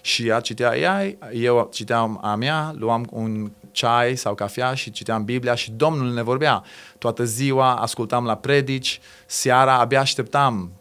Și 0.00 0.26
ea 0.26 0.40
citea 0.40 0.78
ea, 0.78 1.16
eu 1.32 1.68
citeam 1.72 2.18
a 2.22 2.34
mea, 2.34 2.74
luam 2.78 3.06
un 3.10 3.50
ceai 3.72 4.16
sau 4.16 4.34
cafea 4.34 4.74
și 4.74 4.90
citeam 4.90 5.24
Biblia 5.24 5.54
și 5.54 5.70
Domnul 5.70 6.12
ne 6.12 6.22
vorbea. 6.22 6.62
Toată 6.98 7.24
ziua 7.24 7.74
ascultam 7.74 8.24
la 8.24 8.36
predici, 8.36 9.00
seara 9.26 9.78
abia 9.78 10.00
așteptam 10.00 10.72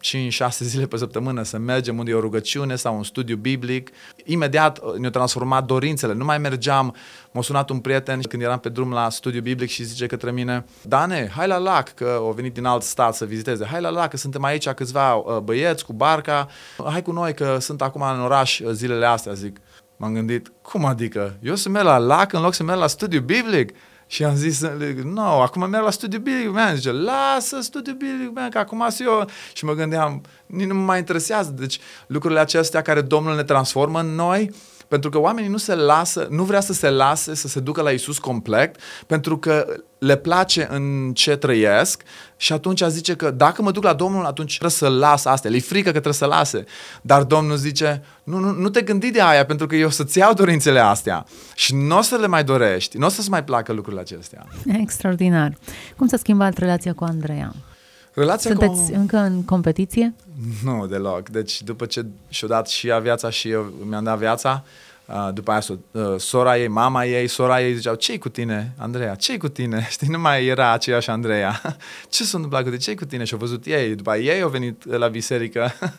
5-6 0.47 0.49
zile 0.59 0.85
pe 0.85 0.97
săptămână 0.97 1.43
să 1.43 1.57
mergem 1.57 1.97
unde 1.97 2.11
e 2.11 2.13
o 2.13 2.19
rugăciune 2.19 2.75
sau 2.75 2.95
un 2.95 3.03
studiu 3.03 3.35
biblic. 3.35 3.89
Imediat 4.25 4.79
uh, 4.83 4.93
ne-au 4.93 5.11
transformat 5.11 5.65
dorințele. 5.65 6.13
Nu 6.13 6.25
mai 6.25 6.37
mergeam, 6.37 6.95
m-a 7.31 7.41
sunat 7.41 7.69
un 7.69 7.79
prieten 7.79 8.21
când 8.21 8.41
eram 8.41 8.59
pe 8.59 8.69
drum 8.69 8.91
la 8.91 9.09
studiu 9.09 9.41
biblic 9.41 9.69
și 9.69 9.83
zice 9.83 10.05
către 10.05 10.31
mine, 10.31 10.65
Dane, 10.81 11.31
hai 11.35 11.47
la 11.47 11.57
lac, 11.57 11.93
că 11.93 12.15
au 12.17 12.31
venit 12.31 12.53
din 12.53 12.65
alt 12.65 12.83
stat 12.83 13.15
să 13.15 13.25
viziteze, 13.25 13.65
hai 13.65 13.81
la 13.81 13.89
lac, 13.89 14.09
că 14.09 14.17
suntem 14.17 14.43
aici 14.43 14.69
câțiva 14.69 15.13
uh, 15.13 15.37
băieți 15.37 15.85
cu 15.85 15.93
barca, 15.93 16.47
hai 16.85 17.01
cu 17.01 17.11
noi 17.11 17.33
că 17.33 17.57
sunt 17.59 17.81
acum 17.81 18.01
în 18.01 18.21
oraș 18.21 18.59
uh, 18.59 18.71
zilele 18.71 19.05
astea, 19.05 19.33
zic 19.33 19.57
m-am 19.99 20.13
gândit, 20.13 20.51
cum 20.61 20.85
adică? 20.85 21.37
Eu 21.41 21.55
să 21.55 21.69
merg 21.69 21.85
la 21.85 21.97
lac 21.97 22.33
în 22.33 22.41
loc 22.41 22.53
să 22.53 22.63
merg 22.63 22.79
la 22.79 22.87
studiu 22.87 23.21
biblic? 23.21 23.75
Și 24.07 24.23
am 24.23 24.35
zis, 24.35 24.61
nu, 24.61 25.11
no, 25.11 25.41
acum 25.41 25.69
merg 25.69 25.83
la 25.83 25.91
studiu 25.91 26.19
biblic, 26.19 26.51
man. 26.51 26.75
Zice, 26.75 26.91
lasă 26.91 27.61
studiu 27.61 27.93
biblic, 27.93 28.31
man, 28.33 28.49
că 28.49 28.57
acum 28.57 28.85
sunt 28.89 29.07
eu. 29.07 29.29
Și 29.53 29.65
mă 29.65 29.73
gândeam, 29.73 30.21
nici 30.45 30.67
nu 30.67 30.73
mă 30.73 30.83
mai 30.83 30.97
interesează. 30.97 31.51
Deci 31.51 31.79
lucrurile 32.07 32.39
acestea 32.39 32.81
care 32.81 33.01
Domnul 33.01 33.35
ne 33.35 33.43
transformă 33.43 33.99
în 33.99 34.15
noi, 34.15 34.51
pentru 34.89 35.09
că 35.09 35.19
oamenii 35.19 35.49
nu 35.49 35.57
se 35.57 35.75
lasă, 35.75 36.27
nu 36.29 36.43
vrea 36.43 36.59
să 36.59 36.73
se 36.73 36.89
lase 36.89 37.35
să 37.35 37.47
se 37.47 37.59
ducă 37.59 37.81
la 37.81 37.89
Isus 37.89 38.17
complet, 38.17 38.75
pentru 39.07 39.37
că 39.37 39.65
le 39.99 40.15
place 40.15 40.67
în 40.71 41.11
ce 41.13 41.35
trăiesc 41.35 42.03
și 42.37 42.53
atunci 42.53 42.83
zice 42.87 43.15
că 43.15 43.31
dacă 43.31 43.61
mă 43.61 43.71
duc 43.71 43.83
la 43.83 43.93
Domnul, 43.93 44.25
atunci 44.25 44.57
trebuie 44.57 44.71
să 44.71 44.87
las 44.87 45.25
astea. 45.25 45.49
Le 45.49 45.59
frică 45.59 45.85
că 45.85 45.91
trebuie 45.91 46.13
să 46.13 46.25
lase. 46.25 46.63
Dar 47.01 47.23
Domnul 47.23 47.55
zice, 47.55 48.03
nu, 48.23 48.37
nu, 48.37 48.51
nu 48.51 48.69
te 48.69 48.81
gândi 48.81 49.11
de 49.11 49.21
aia, 49.21 49.45
pentru 49.45 49.67
că 49.67 49.75
eu 49.75 49.89
să-ți 49.89 50.17
iau 50.17 50.33
dorințele 50.33 50.79
astea 50.79 51.25
și 51.55 51.75
nu 51.75 51.97
o 51.97 52.01
să 52.01 52.15
le 52.15 52.27
mai 52.27 52.43
dorești, 52.43 52.97
nu 52.97 53.05
o 53.05 53.09
să-ți 53.09 53.29
mai 53.29 53.43
placă 53.43 53.73
lucrurile 53.73 54.01
acestea. 54.01 54.47
Extraordinar. 54.81 55.57
Cum 55.97 56.07
s-a 56.07 56.17
schimbat 56.17 56.57
relația 56.57 56.93
cu 56.93 57.03
Andreea? 57.03 57.53
Relația 58.13 58.49
Sunteți 58.49 58.91
cu... 58.91 58.97
încă 58.97 59.17
în 59.17 59.43
competiție? 59.43 60.13
Nu, 60.63 60.87
deloc. 60.87 61.29
Deci 61.29 61.61
după 61.61 61.85
ce 61.85 62.05
și-a 62.29 62.47
dat 62.47 62.67
și 62.67 62.87
ea 62.87 62.99
viața 62.99 63.29
și 63.29 63.49
eu 63.49 63.73
mi-am 63.87 64.03
dat 64.03 64.17
viața, 64.17 64.63
Uh, 65.13 65.29
după 65.33 65.51
aia 65.51 65.61
uh, 65.91 66.19
sora 66.19 66.57
ei, 66.57 66.67
mama 66.67 67.05
ei, 67.05 67.27
sora 67.27 67.61
ei 67.61 67.75
ziceau, 67.75 67.95
ce 67.95 68.17
cu 68.17 68.29
tine, 68.29 68.73
Andreea? 68.77 69.15
ce 69.15 69.37
cu 69.37 69.47
tine? 69.47 69.87
Știi, 69.91 70.07
nu 70.07 70.19
mai 70.19 70.45
era 70.45 70.71
aceeași 70.71 71.09
Andreea. 71.09 71.61
ce 72.09 72.23
s-a 72.23 72.31
întâmplat 72.33 72.61
cu 72.63 72.67
tine? 72.67 72.81
ce 72.81 72.95
cu 72.95 73.05
tine? 73.05 73.23
Și 73.23 73.33
au 73.33 73.39
văzut 73.39 73.65
ei. 73.65 73.95
După 73.95 74.09
aia 74.09 74.35
ei 74.35 74.41
au 74.41 74.49
venit 74.49 74.85
la 74.85 75.07
biserică 75.07 75.71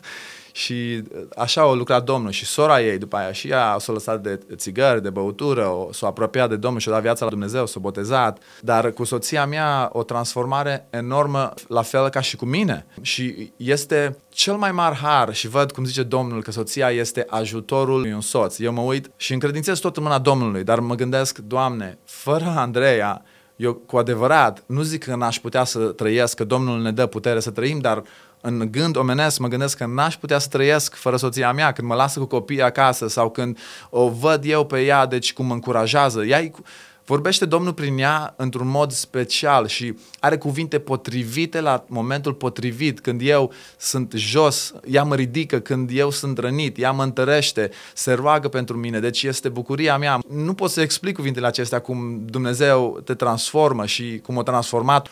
Și 0.51 1.03
uh, 1.13 1.21
așa 1.37 1.61
a 1.61 1.73
lucrat 1.73 2.03
Domnul 2.03 2.31
și 2.31 2.45
sora 2.45 2.81
ei 2.81 2.97
după 2.97 3.15
aia 3.15 3.31
și 3.31 3.47
ea 3.47 3.75
s-a 3.79 3.91
lăsat 3.91 4.21
de 4.21 4.39
țigări, 4.55 5.01
de 5.01 5.09
băutură, 5.09 5.87
s-a 5.91 6.07
apropiat 6.07 6.49
de 6.49 6.55
Domnul 6.55 6.79
și 6.79 6.89
a 6.89 6.91
dat 6.91 7.01
viața 7.01 7.25
la 7.25 7.31
Dumnezeu, 7.31 7.65
s-a 7.65 7.79
botezat. 7.79 8.41
Dar 8.61 8.91
cu 8.91 9.03
soția 9.03 9.45
mea 9.45 9.89
o 9.93 10.03
transformare 10.03 10.87
enormă, 10.89 11.53
la 11.67 11.81
fel 11.81 12.09
ca 12.09 12.21
și 12.21 12.35
cu 12.35 12.45
mine. 12.45 12.85
Și 13.01 13.51
este 13.57 14.17
cel 14.29 14.55
mai 14.55 14.71
mare 14.71 14.95
har 14.95 15.33
și 15.33 15.47
văd 15.47 15.71
cum 15.71 15.85
zice 15.85 16.03
Domnul 16.03 16.41
că 16.41 16.51
soția 16.51 16.89
este 16.89 17.25
ajutorul 17.29 17.95
unui 17.95 18.13
un 18.13 18.21
soț. 18.21 18.59
Eu 18.59 18.73
mă 18.73 18.81
uit 18.81 19.11
și 19.15 19.33
încredințez 19.33 19.79
tot 19.79 19.97
în 19.97 20.03
mâna 20.03 20.19
Domnului, 20.19 20.63
dar 20.63 20.79
mă 20.79 20.95
gândesc, 20.95 21.37
Doamne, 21.37 21.97
fără 22.05 22.53
Andreea, 22.57 23.21
eu 23.55 23.73
cu 23.73 23.97
adevărat 23.97 24.63
nu 24.65 24.81
zic 24.81 25.03
că 25.03 25.15
n-aș 25.15 25.39
putea 25.39 25.63
să 25.63 25.79
trăiesc, 25.79 26.35
că 26.35 26.43
Domnul 26.43 26.81
ne 26.81 26.91
dă 26.91 27.05
putere 27.05 27.39
să 27.39 27.51
trăim, 27.51 27.79
dar 27.79 28.03
în 28.41 28.67
gând 28.71 28.95
omenesc 28.95 29.39
mă 29.39 29.47
gândesc 29.47 29.77
că 29.77 29.85
n-aș 29.85 30.15
putea 30.15 30.39
să 30.39 30.47
trăiesc 30.47 30.95
fără 30.95 31.17
soția 31.17 31.51
mea, 31.51 31.71
când 31.71 31.87
mă 31.87 31.95
lasă 31.95 32.19
cu 32.19 32.25
copiii 32.25 32.61
acasă 32.61 33.07
sau 33.07 33.29
când 33.29 33.57
o 33.89 34.09
văd 34.09 34.43
eu 34.45 34.65
pe 34.65 34.81
ea, 34.81 35.05
deci 35.05 35.33
cum 35.33 35.45
mă 35.45 35.53
încurajează. 35.53 36.23
Ea 36.23 36.51
vorbește 37.05 37.45
Domnul 37.45 37.73
prin 37.73 37.97
ea 37.97 38.33
într-un 38.37 38.67
mod 38.67 38.91
special 38.91 39.67
și 39.67 39.93
are 40.19 40.37
cuvinte 40.37 40.79
potrivite 40.79 41.61
la 41.61 41.85
momentul 41.87 42.33
potrivit. 42.33 42.99
Când 42.99 43.21
eu 43.23 43.51
sunt 43.77 44.13
jos, 44.15 44.73
ea 44.85 45.03
mă 45.03 45.15
ridică, 45.15 45.59
când 45.59 45.89
eu 45.93 46.11
sunt 46.11 46.37
rănit, 46.37 46.77
ea 46.77 46.91
mă 46.91 47.03
întărește, 47.03 47.69
se 47.93 48.13
roagă 48.13 48.47
pentru 48.47 48.77
mine. 48.77 48.99
Deci 48.99 49.23
este 49.23 49.49
bucuria 49.49 49.97
mea. 49.97 50.19
Nu 50.29 50.53
pot 50.53 50.69
să 50.69 50.81
explic 50.81 51.15
cuvintele 51.15 51.47
acestea 51.47 51.79
cum 51.79 52.21
Dumnezeu 52.25 53.01
te 53.03 53.13
transformă 53.13 53.85
și 53.85 54.19
cum 54.23 54.37
a 54.37 54.43
transformat 54.43 55.09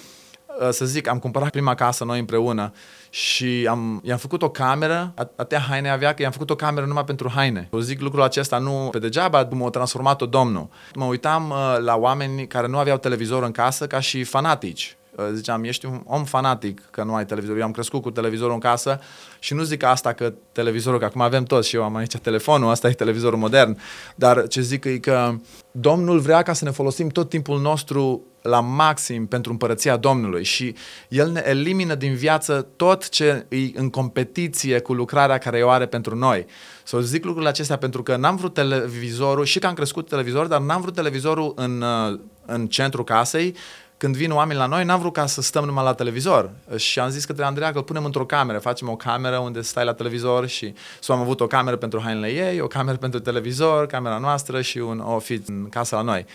să 0.69 0.86
zic, 0.86 1.08
am 1.08 1.19
cumpărat 1.19 1.50
prima 1.50 1.76
casă 1.76 2.04
noi 2.04 2.19
împreună 2.19 2.72
și 3.10 3.67
am, 3.69 4.02
i-am 4.04 4.17
făcut 4.17 4.41
o 4.41 4.50
cameră, 4.50 5.13
atâtea 5.15 5.60
haine 5.60 5.89
avea 5.89 6.13
că 6.13 6.22
i-am 6.22 6.32
făcut 6.32 6.50
o 6.50 6.56
cameră 6.56 6.86
numai 6.86 7.04
pentru 7.04 7.32
haine. 7.36 7.69
Eu 7.74 7.80
zic 7.80 8.02
lucrul 8.02 8.22
acesta 8.22 8.58
nu 8.58 8.88
pe 8.91 9.00
degeaba, 9.00 9.48
m-a 9.52 9.69
transformat-o 9.69 10.26
Domnul. 10.26 10.67
Mă 10.95 11.06
uitam 11.06 11.50
uh, 11.50 11.78
la 11.80 11.95
oameni 11.95 12.48
care 12.48 12.67
nu 12.67 12.78
aveau 12.78 12.98
televizor 12.98 13.43
în 13.43 13.52
casă 13.52 13.88
ca 13.88 14.00
și 14.00 14.24
fanatici. 14.24 14.98
Uh, 15.19 15.29
ziceam, 15.34 15.63
ești 15.63 15.86
un 15.86 16.01
om 16.05 16.23
fanatic 16.23 16.82
că 16.91 17.03
nu 17.03 17.15
ai 17.15 17.25
televizor. 17.25 17.58
Eu 17.58 17.63
am 17.63 17.71
crescut 17.71 18.01
cu 18.01 18.12
televizorul 18.12 18.53
în 18.53 18.60
casă 18.60 18.99
și 19.39 19.53
nu 19.53 19.63
zic 19.63 19.84
asta 19.84 20.13
că 20.13 20.34
televizorul, 20.51 20.99
că 20.99 21.05
acum 21.05 21.21
avem 21.21 21.43
toți 21.43 21.67
și 21.67 21.75
eu 21.75 21.84
am 21.84 21.95
aici 21.95 22.17
telefonul, 22.17 22.69
asta 22.69 22.88
e 22.88 22.91
televizorul 22.91 23.39
modern, 23.39 23.77
dar 24.15 24.47
ce 24.47 24.62
zic 24.62 24.84
e 24.84 24.97
că 24.97 25.36
Domnul 25.71 26.19
vrea 26.19 26.41
ca 26.41 26.53
să 26.53 26.65
ne 26.65 26.71
folosim 26.71 27.08
tot 27.08 27.29
timpul 27.29 27.60
nostru 27.60 28.23
la 28.41 28.60
maxim 28.60 29.27
pentru 29.27 29.51
împărăția 29.51 29.97
Domnului 29.97 30.43
și 30.43 30.75
El 31.10 31.32
ne 31.32 31.43
elimină 31.45 31.95
din 31.95 32.13
viață 32.13 32.67
tot 32.75 33.10
ce 33.10 33.45
e 33.49 33.58
în 33.73 33.89
competiție 33.89 34.79
cu 34.79 34.93
lucrarea 34.93 35.38
care 35.38 35.63
o 35.63 35.69
are 35.69 35.86
pentru 35.86 36.15
noi. 36.15 36.45
Să 36.84 36.95
so, 36.95 36.99
zic 36.99 37.23
lucrurile 37.23 37.49
acestea 37.49 37.77
pentru 37.77 38.03
că 38.03 38.15
n-am 38.15 38.36
vrut 38.36 38.53
televizorul 38.53 39.45
și 39.45 39.60
că 39.60 39.67
am 39.67 39.73
crescut 39.73 40.10
televizor, 40.10 40.47
dar 40.47 40.62
n-am 40.62 40.82
vrut 40.82 40.93
televizorul 40.93 41.53
în, 41.55 41.82
uh, 41.82 42.19
în 42.45 42.67
centrul 42.67 43.03
casei, 43.03 43.55
când 43.99 44.15
vin 44.15 44.31
oameni 44.31 44.59
la 44.59 44.65
noi, 44.65 44.83
n-am 44.83 44.99
vrut 44.99 45.13
ca 45.13 45.25
să 45.25 45.41
stăm 45.41 45.65
numai 45.65 45.83
la 45.83 45.93
televizor. 45.93 46.49
Și 46.75 46.99
am 46.99 47.09
zis 47.09 47.25
către 47.25 47.43
Andreea 47.43 47.71
că 47.71 47.77
îl 47.77 47.83
punem 47.83 48.05
într-o 48.05 48.25
cameră, 48.25 48.59
facem 48.59 48.89
o 48.89 48.95
cameră 48.95 49.38
unde 49.38 49.62
stai 49.62 49.85
la 49.85 49.93
televizor 49.93 50.47
și 50.47 50.73
so 50.99 51.13
am 51.13 51.19
avut 51.19 51.39
o 51.39 51.47
cameră 51.47 51.75
pentru 51.75 52.01
hainele 52.01 52.27
ei, 52.27 52.59
o 52.59 52.67
cameră 52.67 52.97
pentru 52.97 53.19
televizor, 53.19 53.85
camera 53.85 54.17
noastră 54.17 54.62
și 54.62 54.77
un 54.77 54.99
office 54.99 55.51
în 55.51 55.69
casa 55.69 55.95
la 55.95 56.01
noi. 56.01 56.25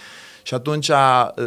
Și 0.46 0.54
atunci 0.54 0.90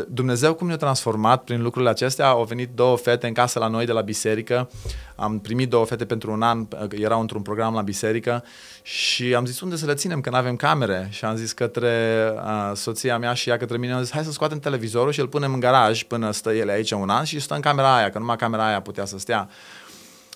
Dumnezeu 0.07 0.53
cum 0.53 0.67
ne-a 0.67 0.77
transformat 0.77 1.43
prin 1.43 1.61
lucrurile 1.61 1.89
acestea, 1.91 2.27
au 2.27 2.43
venit 2.43 2.69
două 2.75 2.97
fete 2.97 3.27
în 3.27 3.33
casă 3.33 3.59
la 3.59 3.67
noi 3.67 3.85
de 3.85 3.91
la 3.91 4.01
biserică, 4.01 4.69
am 5.15 5.39
primit 5.39 5.69
două 5.69 5.85
fete 5.85 6.05
pentru 6.05 6.31
un 6.31 6.41
an, 6.41 6.67
erau 6.89 7.19
într-un 7.19 7.41
program 7.41 7.73
la 7.73 7.81
biserică 7.81 8.43
și 8.81 9.35
am 9.35 9.45
zis 9.45 9.59
unde 9.59 9.75
să 9.75 9.85
le 9.85 9.93
ținem, 9.93 10.21
că 10.21 10.29
nu 10.29 10.35
avem 10.35 10.55
camere 10.55 11.07
și 11.11 11.25
am 11.25 11.35
zis 11.35 11.51
către 11.51 12.23
uh, 12.35 12.71
soția 12.73 13.17
mea 13.17 13.33
și 13.33 13.49
ea 13.49 13.57
către 13.57 13.77
mine, 13.77 13.93
am 13.93 14.01
zis 14.01 14.11
hai 14.11 14.23
să 14.23 14.31
scoatem 14.31 14.59
televizorul 14.59 15.11
și 15.11 15.19
îl 15.19 15.27
punem 15.27 15.53
în 15.53 15.59
garaj 15.59 16.03
până 16.03 16.31
stă 16.31 16.51
ele 16.51 16.71
aici 16.71 16.91
un 16.91 17.09
an 17.09 17.23
și 17.23 17.39
stă 17.39 17.53
în 17.53 17.61
camera 17.61 17.95
aia, 17.95 18.09
că 18.09 18.19
numai 18.19 18.35
camera 18.35 18.67
aia 18.67 18.81
putea 18.81 19.05
să 19.05 19.19
stea. 19.19 19.49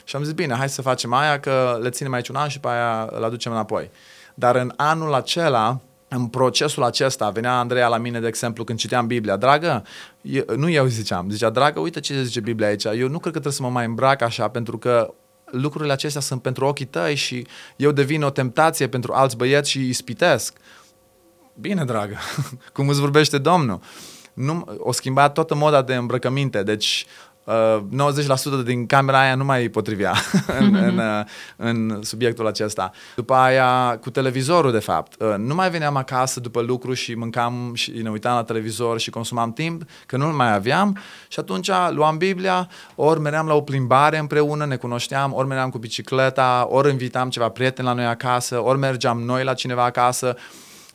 Și 0.03 0.15
am 0.15 0.23
zis, 0.23 0.33
bine, 0.33 0.55
hai 0.55 0.69
să 0.69 0.81
facem 0.81 1.13
aia, 1.13 1.39
că 1.39 1.79
le 1.81 1.89
ținem 1.89 2.13
aici 2.13 2.27
un 2.27 2.35
an 2.35 2.47
și 2.47 2.59
pe 2.59 2.67
aia 2.67 3.09
îl 3.11 3.23
aducem 3.23 3.51
înapoi. 3.51 3.89
Dar 4.33 4.55
în 4.55 4.73
anul 4.75 5.13
acela, 5.13 5.79
în 6.13 6.27
procesul 6.27 6.83
acesta, 6.83 7.29
venea 7.29 7.59
Andreea 7.59 7.87
la 7.87 7.97
mine, 7.97 8.19
de 8.19 8.27
exemplu, 8.27 8.63
când 8.63 8.79
citeam 8.79 9.07
Biblia, 9.07 9.35
dragă, 9.35 9.83
eu, 10.21 10.43
nu 10.55 10.69
eu 10.69 10.85
ziceam, 10.85 11.29
zicea, 11.29 11.49
dragă, 11.49 11.79
uite 11.79 11.99
ce 11.99 12.23
zice 12.23 12.39
Biblia 12.39 12.67
aici, 12.67 12.83
eu 12.83 13.07
nu 13.07 13.19
cred 13.19 13.33
că 13.33 13.39
trebuie 13.39 13.53
să 13.53 13.61
mă 13.61 13.69
mai 13.69 13.85
îmbrac 13.85 14.21
așa, 14.21 14.47
pentru 14.47 14.77
că 14.77 15.13
lucrurile 15.45 15.93
acestea 15.93 16.21
sunt 16.21 16.41
pentru 16.41 16.65
ochii 16.65 16.85
tăi 16.85 17.15
și 17.15 17.47
eu 17.75 17.91
devin 17.91 18.23
o 18.23 18.29
temptație 18.29 18.87
pentru 18.87 19.13
alți 19.13 19.37
băieți 19.37 19.69
și 19.69 19.77
îi 19.77 19.89
ispitesc. 19.89 20.57
Bine, 21.53 21.85
dragă, 21.85 22.17
cum 22.73 22.89
îți 22.89 22.99
vorbește 22.99 23.37
Domnul? 23.37 23.79
Nu, 24.33 24.77
o 24.77 24.91
schimbat 24.91 25.33
toată 25.33 25.55
moda 25.55 25.81
de 25.81 25.95
îmbrăcăminte, 25.95 26.63
deci 26.63 27.05
uh, 27.07 27.30
90% 27.45 28.63
din 28.65 28.85
camera 28.85 29.19
aia 29.19 29.35
nu 29.35 29.43
mai 29.43 29.67
potrivea 29.67 30.13
în, 30.59 30.75
în, 30.75 30.97
uh, 30.97 31.25
în 31.55 31.99
subiectul 32.03 32.47
acesta. 32.47 32.91
După 33.15 33.33
aia, 33.33 33.97
cu 34.01 34.09
televizorul, 34.09 34.71
de 34.71 34.79
fapt. 34.79 35.21
Uh, 35.21 35.35
nu 35.37 35.55
mai 35.55 35.69
veneam 35.69 35.95
acasă 35.95 36.39
după 36.39 36.61
lucru 36.61 36.93
și 36.93 37.13
mâncam 37.13 37.71
și 37.73 37.91
ne 37.91 38.09
uitam 38.09 38.35
la 38.35 38.43
televizor 38.43 38.99
și 38.99 39.09
consumam 39.09 39.53
timp, 39.53 39.81
că 40.05 40.17
nu-l 40.17 40.31
mai 40.31 40.53
aveam 40.53 40.97
și 41.27 41.39
atunci 41.39 41.69
luam 41.89 42.17
Biblia, 42.17 42.69
ori 42.95 43.19
meream 43.19 43.47
la 43.47 43.53
o 43.53 43.61
plimbare 43.61 44.17
împreună, 44.17 44.65
ne 44.65 44.75
cunoșteam, 44.75 45.33
ori 45.33 45.47
meream 45.47 45.69
cu 45.69 45.77
bicicleta, 45.77 46.67
ori 46.69 46.89
invitam 46.89 47.29
ceva 47.29 47.49
prieteni 47.49 47.87
la 47.87 47.93
noi 47.93 48.05
acasă, 48.05 48.63
ori 48.63 48.77
mergeam 48.77 49.21
noi 49.21 49.43
la 49.43 49.53
cineva 49.53 49.83
acasă 49.83 50.35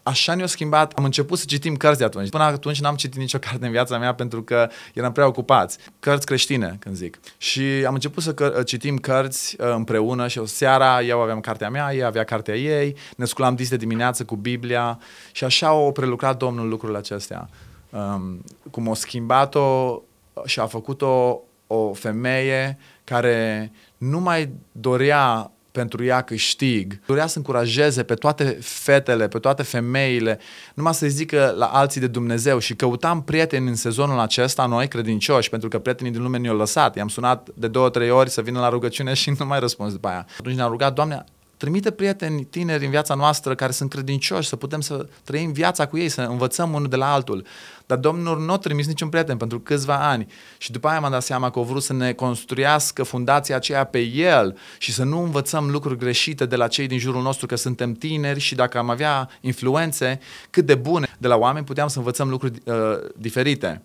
așa 0.07 0.35
ne-a 0.35 0.47
schimbat. 0.47 0.92
Am 0.92 1.05
început 1.05 1.38
să 1.38 1.45
citim 1.49 1.77
cărți 1.77 1.99
de 1.99 2.05
atunci. 2.05 2.29
Până 2.29 2.42
atunci 2.42 2.81
n-am 2.81 2.95
citit 2.95 3.19
nicio 3.19 3.38
carte 3.49 3.64
în 3.64 3.71
viața 3.71 3.99
mea 3.99 4.14
pentru 4.14 4.42
că 4.42 4.69
eram 4.95 5.12
prea 5.12 5.27
ocupați. 5.27 5.79
Cărți 6.01 6.27
creștine, 6.27 6.77
când 6.79 6.95
zic. 6.95 7.19
Și 7.37 7.62
am 7.87 7.95
început 7.95 8.23
să 8.23 8.35
căr- 8.35 8.64
citim 8.64 8.97
cărți 8.97 9.57
uh, 9.61 9.73
împreună 9.75 10.29
și 10.29 10.38
o 10.38 10.47
seara 10.47 11.03
eu 11.03 11.21
aveam 11.21 11.40
cartea 11.40 11.71
mea, 11.71 11.95
ea 11.95 12.07
avea 12.07 12.25
cartea 12.25 12.55
ei, 12.55 12.97
ne 13.16 13.25
sculam 13.25 13.55
dis 13.55 13.69
de 13.69 13.77
dimineață 13.77 14.25
cu 14.25 14.37
Biblia 14.37 14.99
și 15.33 15.45
așa 15.45 15.73
o 15.73 15.90
prelucrat 15.90 16.37
Domnul 16.37 16.69
lucrurile 16.69 16.99
acestea. 16.99 17.49
Um, 17.90 18.45
cum 18.71 18.87
o 18.87 18.95
schimbat-o 18.95 20.03
și 20.45 20.61
a 20.61 20.66
făcut-o 20.66 21.40
o 21.66 21.92
femeie 21.92 22.79
care 23.05 23.73
nu 23.97 24.21
mai 24.21 24.53
dorea 24.73 25.51
pentru 25.77 26.05
ea 26.05 26.21
câștig. 26.21 27.01
Dorea 27.07 27.27
să 27.27 27.39
încurajeze 27.39 28.03
pe 28.03 28.15
toate 28.15 28.59
fetele, 28.61 29.29
pe 29.29 29.39
toate 29.39 29.62
femeile, 29.62 30.39
numai 30.75 30.95
să 30.95 31.07
zică 31.07 31.55
la 31.57 31.67
alții 31.67 32.01
de 32.01 32.07
Dumnezeu 32.07 32.59
și 32.59 32.75
căutam 32.75 33.23
prieteni 33.23 33.69
în 33.69 33.75
sezonul 33.75 34.19
acesta, 34.19 34.67
noi 34.67 34.89
credincioși, 34.89 35.49
pentru 35.49 35.69
că 35.69 35.79
prietenii 35.79 36.12
din 36.12 36.23
lume 36.23 36.39
ne-au 36.39 36.57
lăsat. 36.57 36.97
I-am 36.97 37.09
sunat 37.09 37.49
de 37.55 37.69
două, 37.69 37.89
trei 37.89 38.11
ori 38.11 38.31
să 38.31 38.41
vină 38.41 38.61
la 38.61 38.69
rugăciune 38.69 39.15
și 39.21 39.33
nu 39.39 39.47
mai 39.47 39.61
răspuns 39.61 39.93
după 39.93 40.09
aia. 40.09 40.27
Atunci 40.39 40.57
ne-am 40.57 40.71
rugat, 40.71 40.93
Doamne, 40.95 41.25
trimite 41.57 41.90
prieteni 41.90 42.45
tineri 42.45 42.85
în 42.85 42.90
viața 42.90 43.14
noastră 43.14 43.55
care 43.55 43.73
sunt 43.73 43.90
credincioși, 43.90 44.49
să 44.49 44.57
putem 44.57 44.81
să 44.81 45.09
trăim 45.25 45.53
viața 45.53 45.87
cu 45.87 45.99
ei, 45.99 46.09
să 46.09 46.21
învățăm 46.21 46.73
unul 46.73 46.88
de 46.88 46.97
la 46.97 47.12
altul. 47.12 47.47
Dar 47.87 47.99
Domnul 47.99 48.40
nu 48.40 48.53
a 48.53 48.59
trimis 48.59 48.87
niciun 48.87 49.09
prieten 49.09 49.37
pentru 49.37 49.61
câțiva 49.61 50.09
ani 50.09 50.27
și 50.59 50.71
după 50.71 50.88
aia 50.88 51.01
m-am 51.01 51.11
dat 51.11 51.23
seama 51.23 51.51
că 51.51 51.59
au 51.59 51.64
vrut 51.64 51.83
să 51.83 51.92
ne 51.92 52.12
construiască 52.12 53.03
fundația 53.03 53.57
aceea 53.57 53.85
pe 53.85 53.99
El 53.99 54.59
și 54.79 54.92
să 54.92 55.05
nu 55.05 55.23
învățăm 55.23 55.71
lucruri 55.71 55.99
greșite 55.99 56.47
de 56.47 56.57
la 56.57 56.69
cei 56.69 56.87
din 56.87 56.99
jurul 56.99 57.23
nostru 57.23 57.47
că 57.47 57.57
suntem 57.57 57.92
tineri 57.92 58.40
și 58.40 58.55
dacă 58.55 58.79
am 58.79 58.90
avea 58.90 59.29
influențe 59.40 60.21
cât 60.51 60.66
de 60.66 60.75
bune 60.75 61.16
de 61.19 61.29
la 61.29 61.37
oameni, 61.37 61.64
puteam 61.64 61.88
să 61.88 61.99
învățăm 61.99 62.29
lucruri 62.29 62.62
uh, 62.64 62.75
diferite. 63.16 63.83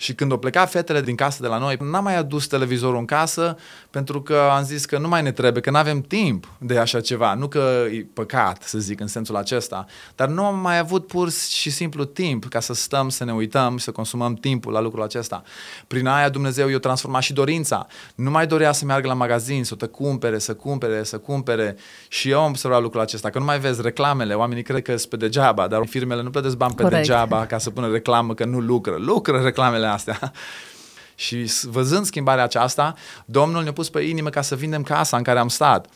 Și 0.00 0.14
când 0.14 0.32
au 0.32 0.38
plecat 0.38 0.70
fetele 0.70 1.00
din 1.00 1.14
casă 1.14 1.42
de 1.42 1.48
la 1.48 1.58
noi, 1.58 1.76
n-am 1.80 2.04
mai 2.04 2.16
adus 2.16 2.46
televizorul 2.46 2.98
în 2.98 3.04
casă 3.04 3.56
pentru 3.90 4.22
că 4.22 4.48
am 4.56 4.64
zis 4.64 4.84
că 4.84 4.98
nu 4.98 5.08
mai 5.08 5.22
ne 5.22 5.32
trebuie, 5.32 5.62
că 5.62 5.70
nu 5.70 5.76
avem 5.76 6.00
timp 6.00 6.52
de 6.58 6.78
așa 6.78 7.00
ceva. 7.00 7.34
Nu 7.34 7.48
că 7.48 7.84
e 7.92 8.06
păcat, 8.12 8.62
să 8.62 8.78
zic, 8.78 9.00
în 9.00 9.06
sensul 9.06 9.36
acesta, 9.36 9.86
dar 10.14 10.28
nu 10.28 10.44
am 10.44 10.58
mai 10.58 10.78
avut 10.78 11.06
pur 11.06 11.30
și 11.30 11.70
simplu 11.70 12.04
timp 12.04 12.44
ca 12.44 12.60
să 12.60 12.74
stăm, 12.74 13.08
să 13.08 13.24
ne 13.24 13.32
uităm 13.32 13.76
și 13.76 13.84
să 13.84 13.90
consumăm 13.90 14.34
timpul 14.34 14.72
la 14.72 14.80
lucrul 14.80 15.02
acesta. 15.02 15.42
Prin 15.86 16.06
aia 16.06 16.28
Dumnezeu 16.28 16.68
i-a 16.68 16.78
transformat 16.78 17.22
și 17.22 17.32
dorința. 17.32 17.86
Nu 18.14 18.30
mai 18.30 18.46
dorea 18.46 18.72
să 18.72 18.84
meargă 18.84 19.08
la 19.08 19.14
magazin, 19.14 19.64
să 19.64 19.74
te 19.74 19.86
cumpere, 19.86 20.38
să 20.38 20.54
cumpere, 20.54 21.02
să 21.04 21.18
cumpere. 21.18 21.76
Și 22.08 22.30
eu 22.30 22.40
am 22.40 22.48
observat 22.48 22.82
lucrul 22.82 23.00
acesta, 23.00 23.30
că 23.30 23.38
nu 23.38 23.44
mai 23.44 23.58
vezi 23.58 23.82
reclamele, 23.82 24.34
oamenii 24.34 24.62
cred 24.62 24.82
că 24.82 24.96
sunt 24.96 25.10
pe 25.10 25.16
degeaba, 25.16 25.66
dar 25.66 25.86
firmele 25.86 26.22
nu 26.22 26.30
plătesc 26.30 26.56
bani 26.56 26.74
pe 26.74 26.82
Corect. 26.82 27.00
degeaba 27.00 27.46
ca 27.46 27.58
să 27.58 27.70
pună 27.70 27.90
reclamă 27.90 28.34
că 28.34 28.44
nu 28.44 28.60
lucră. 28.60 28.96
Lucră 28.98 29.40
reclamele 29.40 29.86
astea. 29.92 30.18
Și 31.14 31.52
văzând 31.62 32.06
schimbarea 32.06 32.44
aceasta, 32.44 32.94
Domnul 33.24 33.62
ne-a 33.62 33.72
pus 33.72 33.90
pe 33.90 34.00
inimă 34.00 34.28
ca 34.28 34.42
să 34.42 34.56
vindem 34.56 34.82
casa 34.82 35.16
în 35.16 35.22
care 35.22 35.38
am 35.38 35.48
stat. 35.48 35.86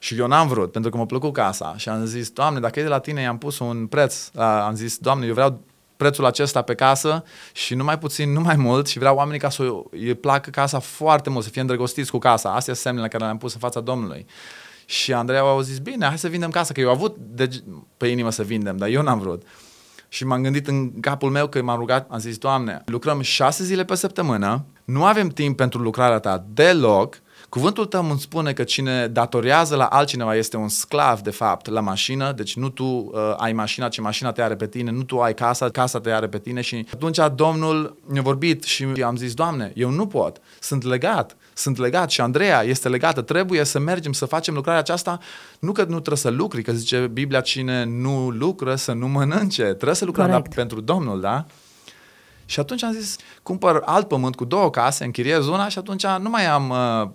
Și 0.00 0.18
eu 0.18 0.26
n-am 0.26 0.48
vrut, 0.48 0.72
pentru 0.72 0.90
că 0.90 0.96
m-a 0.96 1.06
plăcut 1.06 1.32
casa. 1.32 1.74
Și 1.76 1.88
am 1.88 2.04
zis, 2.04 2.30
Doamne, 2.30 2.60
dacă 2.60 2.78
e 2.78 2.82
de 2.82 2.88
la 2.88 2.98
tine, 2.98 3.20
i-am 3.20 3.38
pus 3.38 3.58
un 3.58 3.86
preț. 3.86 4.28
Am 4.36 4.74
zis, 4.74 4.98
Doamne, 4.98 5.26
eu 5.26 5.32
vreau 5.32 5.60
prețul 5.96 6.24
acesta 6.24 6.62
pe 6.62 6.74
casă 6.74 7.24
și 7.52 7.74
nu 7.74 7.84
mai 7.84 7.98
puțin, 7.98 8.32
nu 8.32 8.40
mai 8.40 8.56
mult 8.56 8.86
și 8.86 8.98
vreau 8.98 9.16
oamenii 9.16 9.40
ca 9.40 9.50
să 9.50 9.62
îi 9.90 10.14
placă 10.14 10.50
casa 10.50 10.78
foarte 10.78 11.30
mult, 11.30 11.44
să 11.44 11.50
fie 11.50 11.60
îndrăgostiți 11.60 12.10
cu 12.10 12.18
casa. 12.18 12.48
Astea 12.48 12.74
sunt 12.74 12.76
semnele 12.76 13.08
care 13.08 13.24
le-am 13.24 13.38
pus 13.38 13.52
în 13.52 13.60
fața 13.60 13.80
Domnului. 13.80 14.26
Și 14.84 15.12
Andrei 15.12 15.38
a 15.38 15.60
zis, 15.60 15.78
bine, 15.78 16.06
hai 16.06 16.18
să 16.18 16.28
vindem 16.28 16.50
casa, 16.50 16.72
că 16.72 16.80
eu 16.80 16.88
am 16.88 16.94
avut 16.94 17.16
de, 17.18 17.62
pe 17.96 18.06
inimă 18.06 18.30
să 18.30 18.42
vindem, 18.42 18.76
dar 18.76 18.88
eu 18.88 19.02
n-am 19.02 19.18
vrut. 19.18 19.42
Și 20.08 20.24
m-am 20.24 20.42
gândit 20.42 20.66
în 20.66 21.00
capul 21.00 21.30
meu 21.30 21.48
că 21.48 21.62
m-am 21.62 21.78
rugat, 21.78 22.10
am 22.10 22.18
zis, 22.18 22.38
Doamne, 22.38 22.82
lucrăm 22.86 23.20
șase 23.20 23.64
zile 23.64 23.84
pe 23.84 23.94
săptămână, 23.94 24.64
nu 24.84 25.04
avem 25.04 25.28
timp 25.28 25.56
pentru 25.56 25.82
lucrarea 25.82 26.18
ta 26.18 26.46
deloc, 26.52 27.18
Cuvântul 27.48 27.86
tău 27.86 28.08
îmi 28.10 28.18
spune 28.18 28.52
că 28.52 28.62
cine 28.62 29.06
datorează 29.06 29.76
la 29.76 29.84
altcineva 29.84 30.34
este 30.34 30.56
un 30.56 30.68
sclav, 30.68 31.20
de 31.20 31.30
fapt, 31.30 31.68
la 31.68 31.80
mașină, 31.80 32.32
deci 32.32 32.56
nu 32.56 32.68
tu 32.68 32.84
uh, 32.84 33.34
ai 33.36 33.52
mașina, 33.52 33.88
ci 33.88 34.00
mașina 34.00 34.32
te 34.32 34.42
are 34.42 34.56
pe 34.56 34.66
tine, 34.66 34.90
nu 34.90 35.02
tu 35.02 35.20
ai 35.20 35.34
casa, 35.34 35.70
casa 35.70 36.00
te 36.00 36.10
are 36.10 36.28
pe 36.28 36.38
tine. 36.38 36.60
Și 36.60 36.86
atunci 36.92 37.18
Domnul 37.34 37.96
ne-a 38.06 38.22
vorbit 38.22 38.62
și 38.62 38.84
am 39.04 39.16
zis, 39.16 39.34
Doamne, 39.34 39.72
eu 39.74 39.90
nu 39.90 40.06
pot, 40.06 40.40
sunt 40.60 40.82
legat, 40.82 41.36
sunt 41.54 41.76
legat 41.78 42.10
și 42.10 42.20
Andreea 42.20 42.62
este 42.62 42.88
legată, 42.88 43.20
trebuie 43.20 43.64
să 43.64 43.78
mergem 43.78 44.12
să 44.12 44.24
facem 44.24 44.54
lucrarea 44.54 44.80
aceasta, 44.80 45.18
nu 45.58 45.72
că 45.72 45.82
nu 45.82 45.88
trebuie 45.88 46.16
să 46.16 46.30
lucri, 46.30 46.62
că 46.62 46.72
zice 46.72 47.06
Biblia, 47.12 47.40
cine 47.40 47.84
nu 47.84 48.30
lucră 48.30 48.74
să 48.74 48.92
nu 48.92 49.08
mănânce, 49.08 49.62
trebuie 49.62 49.94
să 49.94 50.04
lucrăm 50.04 50.30
da, 50.30 50.42
pentru 50.54 50.80
Domnul, 50.80 51.20
da? 51.20 51.44
Și 52.44 52.60
atunci 52.60 52.82
am 52.82 52.92
zis, 52.92 53.16
cumpăr 53.42 53.82
alt 53.84 54.08
pământ 54.08 54.34
cu 54.34 54.44
două 54.44 54.70
case, 54.70 55.04
închiriez 55.04 55.46
una 55.46 55.68
și 55.68 55.78
atunci 55.78 56.06
nu 56.06 56.30
mai 56.30 56.46
am 56.46 56.70
uh, 56.70 57.08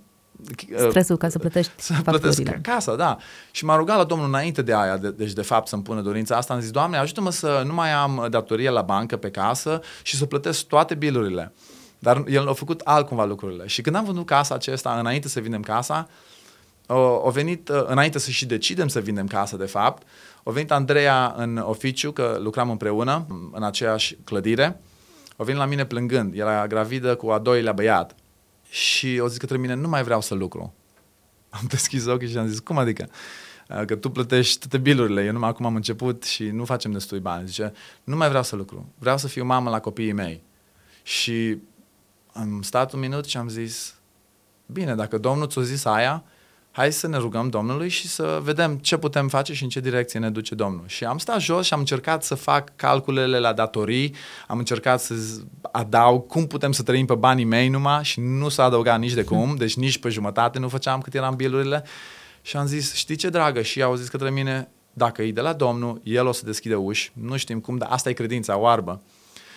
Stresul 0.90 1.18
ca 1.18 1.30
să 1.30 1.40
plătești 1.40 1.72
să 1.76 1.94
plătesc 2.04 2.42
casa, 2.62 2.96
da. 2.96 3.18
Și 3.52 3.66
m-a 3.66 3.76
rugat 3.76 3.98
la 3.98 4.04
Domnul 4.04 4.28
înainte 4.28 4.62
de 4.62 4.74
aia, 4.74 4.98
de, 4.98 5.12
deci 5.12 5.34
de 5.34 5.42
fapt 5.42 5.68
să-mi 5.68 5.84
pună 5.84 6.02
dorința 6.02 6.36
asta, 6.36 6.54
am 6.54 6.60
zis, 6.60 6.72
Doamne, 6.72 6.98
ajută-mă 6.98 7.32
să 7.32 7.64
nu 7.66 7.74
mai 7.74 7.92
am 7.92 8.28
datorie 8.30 8.70
la 8.70 8.82
bancă 8.82 9.18
pe 9.18 9.30
casă 9.30 9.82
și 10.02 10.16
să 10.16 10.26
plătesc 10.26 10.66
toate 10.66 10.96
bilurile. 10.96 11.54
Dar 12.00 12.24
el 12.28 12.48
a 12.48 12.54
făcut 12.54 12.82
altcumva 12.84 13.26
lucrurile. 13.26 13.68
Și 13.68 13.82
când 13.82 13.96
am 13.96 14.04
vândut 14.04 14.26
casa 14.26 14.56
acesta, 14.56 15.00
înainte 15.00 15.28
să 15.28 15.40
vindem 15.40 15.62
casa, 15.62 16.08
o, 17.24 17.30
venit, 17.30 17.70
ă, 17.70 17.86
înainte 17.86 18.20
să 18.20 18.32
și 18.32 18.46
decidem 18.46 18.88
să 18.88 19.00
vindem 19.00 19.28
casa, 19.28 19.58
de 19.58 19.66
fapt, 19.66 20.08
a 20.44 20.52
venit 20.52 20.72
Andreea 20.72 21.34
în 21.38 21.58
oficiu, 21.58 22.12
că 22.12 22.38
lucram 22.42 22.70
împreună 22.70 23.26
în 23.52 23.64
aceeași 23.64 24.16
clădire, 24.24 24.82
o 25.36 25.44
venit 25.44 25.60
la 25.60 25.66
mine 25.66 25.86
plângând, 25.86 26.34
era 26.38 26.68
gravidă 26.68 27.16
cu 27.16 27.30
a 27.30 27.40
doilea 27.40 27.72
băiat 27.72 28.16
și 28.72 29.20
o 29.22 29.28
zis 29.28 29.38
către 29.38 29.58
mine, 29.58 29.74
nu 29.74 29.88
mai 29.88 30.04
vreau 30.04 30.22
să 30.22 30.34
lucru. 30.34 30.74
Am 31.50 31.66
deschis 31.68 32.06
ochii 32.06 32.30
și 32.30 32.38
am 32.38 32.48
zis, 32.48 32.60
cum 32.60 32.78
adică? 32.78 33.10
Uh, 33.70 33.86
că 33.86 33.96
tu 33.96 34.10
plătești 34.10 34.60
toate 34.60 34.78
bilurile, 34.78 35.26
eu 35.26 35.32
numai 35.32 35.50
acum 35.50 35.66
am 35.66 35.76
început 35.76 36.24
și 36.24 36.44
nu 36.44 36.66
facem 36.66 36.92
destui 36.92 37.20
bani. 37.20 37.48
Zice, 37.48 37.74
nu 38.04 38.16
mai 38.16 38.28
vreau 38.28 38.44
să 38.44 38.56
lucru, 38.56 38.94
vreau 38.98 39.18
să 39.18 39.28
fiu 39.28 39.46
mamă 39.46 39.70
la 39.70 39.80
copiii 39.80 40.12
mei. 40.12 40.44
Și 41.04 41.58
am 42.34 42.62
stat 42.62 42.94
un 42.94 43.00
minut 43.00 43.26
și 43.26 43.38
am 43.38 43.50
zis, 43.50 43.96
bine, 44.66 44.96
dacă 44.96 45.18
Domnul 45.18 45.48
ți-a 45.48 45.62
zis 45.62 45.86
aia, 45.86 46.24
hai 46.72 46.92
să 46.92 47.08
ne 47.08 47.18
rugăm 47.18 47.50
Domnului 47.50 47.90
și 47.90 48.08
să 48.08 48.40
vedem 48.44 48.78
ce 48.78 48.98
putem 48.98 49.28
face 49.28 49.54
și 49.54 49.64
în 49.64 49.70
ce 49.70 49.80
direcție 49.80 50.20
ne 50.20 50.30
duce 50.30 50.56
Domnul. 50.56 50.84
Și 50.88 51.04
am 51.04 51.18
stat 51.18 51.40
jos 51.40 51.66
și 51.66 51.74
am 51.74 51.80
încercat 51.80 52.24
să 52.24 52.36
fac 52.36 52.76
calculele 52.76 53.40
la 53.40 53.54
datorii, 53.54 54.16
am 54.48 54.58
încercat 54.58 55.02
să 55.02 55.14
adaug 55.72 56.28
cum 56.28 56.48
putem 56.48 56.72
să 56.72 56.84
trăim 56.84 57.06
pe 57.06 57.16
banii 57.16 57.46
mei 57.46 57.70
numai 57.70 58.04
și 58.04 58.20
nu 58.20 58.50
s-a 58.50 58.64
adăugat 58.64 59.00
nici 59.00 59.14
de 59.14 59.24
cum, 59.24 59.56
deci 59.56 59.76
nici 59.76 59.98
pe 59.98 60.10
jumătate 60.10 60.60
nu 60.60 60.70
făceam 60.70 61.02
cât 61.02 61.14
eram 61.14 61.36
bilurile. 61.36 61.84
Și 62.42 62.58
am 62.58 62.66
zis, 62.66 62.94
știi 62.94 63.16
ce 63.16 63.30
dragă? 63.30 63.62
Și 63.62 63.82
au 63.82 63.96
zis 63.96 64.08
către 64.08 64.30
mine, 64.30 64.70
dacă 64.94 65.22
e 65.22 65.32
de 65.32 65.42
la 65.42 65.54
Domnul, 65.54 66.02
El 66.04 66.26
o 66.26 66.32
să 66.32 66.46
deschide 66.46 66.76
uși, 66.76 67.12
nu 67.14 67.38
știm 67.38 67.60
cum, 67.60 67.78
dar 67.78 67.90
asta 67.92 68.10
e 68.10 68.14
credința 68.14 68.58
oarbă. 68.58 69.02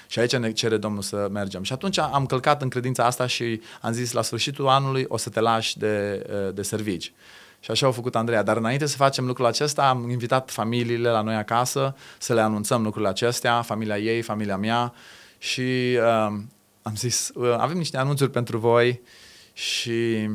Și 0.06 0.18
aici 0.18 0.36
ne 0.36 0.52
cere 0.52 0.76
Domnul 0.76 1.02
să 1.02 1.28
mergem. 1.32 1.62
Și 1.62 1.72
atunci 1.72 1.98
am 1.98 2.26
călcat 2.26 2.62
în 2.62 2.68
credința 2.68 3.04
asta 3.04 3.26
și 3.26 3.60
am 3.80 3.92
zis 3.92 4.12
la 4.12 4.22
sfârșitul 4.22 4.68
anului 4.68 5.04
o 5.08 5.16
să 5.16 5.30
te 5.30 5.40
lași 5.40 5.78
de, 5.78 6.26
de 6.54 6.62
servici. 6.62 7.12
Și 7.60 7.70
așa 7.70 7.86
au 7.86 7.92
făcut 7.92 8.16
Andreea. 8.16 8.42
Dar 8.42 8.56
înainte 8.56 8.86
să 8.86 8.96
facem 8.96 9.26
lucrul 9.26 9.46
acesta, 9.46 9.88
am 9.88 10.10
invitat 10.10 10.50
familiile 10.50 11.08
la 11.08 11.20
noi 11.20 11.34
acasă 11.34 11.96
să 12.18 12.34
le 12.34 12.40
anunțăm 12.40 12.82
lucrurile 12.82 13.10
acestea, 13.10 13.62
familia 13.62 13.98
ei, 13.98 14.22
familia 14.22 14.56
mea. 14.56 14.92
Și 15.38 15.98
uh, 15.98 16.38
am 16.82 16.94
zis, 16.96 17.30
uh, 17.34 17.54
avem 17.58 17.76
niște 17.76 17.96
anunțuri 17.96 18.30
pentru 18.30 18.58
voi 18.58 19.00
și 19.52 20.28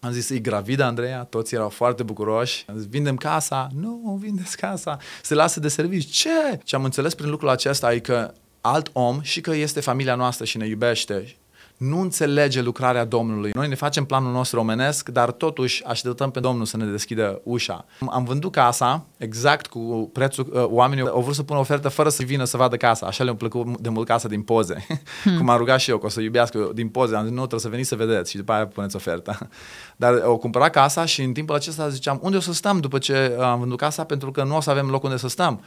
am 0.00 0.12
zis, 0.12 0.30
e 0.30 0.38
gravidă 0.38 0.84
Andreea, 0.84 1.24
toți 1.24 1.54
erau 1.54 1.68
foarte 1.68 2.02
bucuroși. 2.02 2.64
Am 2.68 2.76
zis, 2.76 2.88
vindem 2.88 3.16
casa? 3.16 3.68
Nu, 3.74 4.18
vindeți 4.20 4.56
casa. 4.56 4.96
Se 5.22 5.34
lasă 5.34 5.60
de 5.60 5.68
servici. 5.68 6.10
Ce? 6.10 6.58
Și 6.64 6.74
am 6.74 6.84
înțeles 6.84 7.14
prin 7.14 7.30
lucrul 7.30 7.48
acesta 7.48 7.94
e 7.94 7.98
că 7.98 8.32
alt 8.66 8.90
om 8.92 9.20
și 9.20 9.40
că 9.40 9.54
este 9.54 9.80
familia 9.80 10.14
noastră 10.14 10.44
și 10.44 10.56
ne 10.56 10.66
iubește 10.66 11.36
nu 11.76 12.00
înțelege 12.00 12.62
lucrarea 12.62 13.04
Domnului. 13.04 13.50
Noi 13.54 13.68
ne 13.68 13.74
facem 13.74 14.04
planul 14.04 14.32
nostru 14.32 14.60
omenesc, 14.60 15.08
dar 15.08 15.30
totuși 15.30 15.84
așteptăm 15.84 16.30
pe 16.30 16.40
Domnul 16.40 16.64
să 16.64 16.76
ne 16.76 16.84
deschidă 16.84 17.40
ușa. 17.44 17.84
Am 18.10 18.24
vândut 18.24 18.52
casa 18.52 19.04
exact 19.16 19.66
cu 19.66 20.10
prețul, 20.12 20.50
uh, 20.52 20.64
oamenii 20.66 21.08
au 21.08 21.20
vrut 21.20 21.34
să 21.34 21.42
pună 21.42 21.58
ofertă 21.58 21.88
fără 21.88 22.08
să 22.08 22.22
vină 22.22 22.44
să 22.44 22.56
vadă 22.56 22.76
casa. 22.76 23.06
Așa 23.06 23.24
le-a 23.24 23.34
plăcut 23.34 23.78
de 23.78 23.88
mult 23.88 24.06
casa 24.06 24.28
din 24.28 24.42
poze. 24.42 24.86
Hmm. 25.22 25.36
Cum 25.36 25.48
am 25.48 25.58
rugat 25.58 25.80
și 25.80 25.90
eu, 25.90 25.98
că 25.98 26.06
o 26.06 26.08
să 26.08 26.20
iubească 26.20 26.70
din 26.74 26.88
poze. 26.88 27.16
Am 27.16 27.22
zis, 27.22 27.30
nu, 27.30 27.36
trebuie 27.36 27.60
să 27.60 27.68
veniți 27.68 27.88
să 27.88 27.96
vedeți 27.96 28.30
și 28.30 28.36
după 28.36 28.52
aia 28.52 28.66
puneți 28.66 28.96
oferta. 28.96 29.38
Dar 29.96 30.20
au 30.24 30.36
cumpărat 30.36 30.70
casa 30.70 31.04
și 31.04 31.22
în 31.22 31.32
timpul 31.32 31.54
acesta 31.54 31.88
ziceam, 31.88 32.18
unde 32.22 32.36
o 32.36 32.40
să 32.40 32.52
stăm 32.52 32.80
după 32.80 32.98
ce 32.98 33.36
am 33.40 33.58
vândut 33.58 33.78
casa? 33.78 34.04
Pentru 34.04 34.30
că 34.30 34.42
nu 34.42 34.56
o 34.56 34.60
să 34.60 34.70
avem 34.70 34.88
loc 34.88 35.02
unde 35.02 35.16
să 35.16 35.28
stăm. 35.28 35.60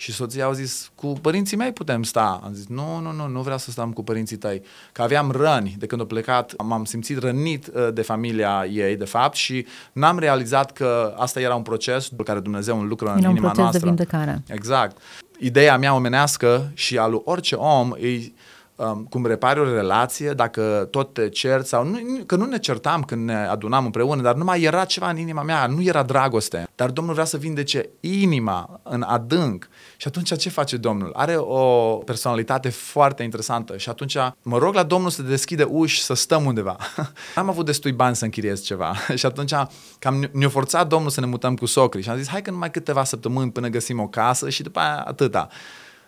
Și 0.00 0.12
soția 0.12 0.44
au 0.44 0.52
zis, 0.52 0.90
cu 0.94 1.06
părinții 1.06 1.56
mei 1.56 1.72
putem 1.72 2.02
sta. 2.02 2.40
Am 2.44 2.52
zis, 2.52 2.66
nu, 2.66 2.98
nu, 3.00 3.12
nu, 3.12 3.26
nu 3.26 3.40
vreau 3.40 3.58
să 3.58 3.70
stăm 3.70 3.92
cu 3.92 4.02
părinții 4.02 4.36
tăi. 4.36 4.62
Că 4.92 5.02
aveam 5.02 5.30
răni 5.30 5.74
de 5.78 5.86
când 5.86 6.00
au 6.00 6.06
plecat, 6.06 6.54
m-am 6.62 6.84
simțit 6.84 7.18
rănit 7.18 7.66
uh, 7.66 7.88
de 7.92 8.02
familia 8.02 8.66
ei, 8.70 8.96
de 8.96 9.04
fapt, 9.04 9.36
și 9.36 9.66
n-am 9.92 10.18
realizat 10.18 10.72
că 10.72 11.14
asta 11.16 11.40
era 11.40 11.54
un 11.54 11.62
proces 11.62 12.08
pe 12.08 12.22
care 12.22 12.40
Dumnezeu 12.40 12.78
un 12.78 12.88
lucru 12.88 13.06
în 13.06 13.18
inima 13.18 13.32
noastră. 13.32 13.48
un 13.48 13.54
proces 13.56 13.80
de 13.80 13.86
vindecare. 13.86 14.42
Exact. 14.46 14.96
Ideea 15.38 15.78
mea 15.78 15.94
omenească 15.94 16.70
și 16.74 16.98
a 16.98 17.06
lui 17.06 17.20
orice 17.24 17.54
om 17.54 17.92
e 18.00 18.32
um, 18.78 19.06
cum 19.10 19.26
repari 19.26 19.60
o 19.60 19.64
relație, 19.64 20.30
dacă 20.30 20.88
tot 20.90 21.12
te 21.12 21.28
cerți 21.28 21.68
sau 21.68 21.84
nu, 21.84 21.98
că 22.26 22.36
nu 22.36 22.44
ne 22.44 22.58
certam 22.58 23.02
când 23.02 23.24
ne 23.24 23.34
adunam 23.34 23.84
împreună, 23.84 24.22
dar 24.22 24.34
numai 24.34 24.62
era 24.62 24.84
ceva 24.84 25.10
în 25.10 25.16
inima 25.16 25.42
mea, 25.42 25.66
nu 25.66 25.82
era 25.82 26.02
dragoste. 26.02 26.68
Dar 26.74 26.90
Domnul 26.90 27.14
vrea 27.14 27.26
să 27.26 27.36
vindece 27.36 27.88
inima 28.00 28.80
în 28.82 29.02
adânc. 29.02 29.68
Și 29.96 30.06
atunci 30.06 30.36
ce 30.36 30.48
face 30.48 30.76
Domnul? 30.76 31.10
Are 31.14 31.36
o 31.36 31.94
personalitate 31.96 32.68
foarte 32.68 33.22
interesantă 33.22 33.76
și 33.76 33.88
atunci 33.88 34.16
mă 34.42 34.58
rog 34.58 34.74
la 34.74 34.82
Domnul 34.82 35.10
să 35.10 35.22
deschide 35.22 35.62
uși 35.62 36.02
să 36.02 36.14
stăm 36.14 36.44
undeva. 36.44 36.76
Am 37.34 37.48
avut 37.48 37.64
destui 37.64 37.92
bani 37.92 38.16
să 38.16 38.24
închiriez 38.24 38.62
ceva 38.62 38.94
și 39.14 39.26
atunci 39.26 39.52
cam 39.98 40.28
ne-a 40.32 40.48
forțat 40.48 40.86
Domnul 40.88 41.10
să 41.10 41.20
ne 41.20 41.26
mutăm 41.26 41.54
cu 41.54 41.66
socrii 41.66 42.02
și 42.02 42.10
am 42.10 42.16
zis 42.16 42.28
hai 42.28 42.42
că 42.42 42.50
numai 42.50 42.70
câteva 42.70 43.04
săptămâni 43.04 43.50
până 43.50 43.68
găsim 43.68 44.00
o 44.00 44.08
casă 44.08 44.48
și 44.48 44.62
după 44.62 44.78
aia 44.78 45.04
atâta. 45.06 45.48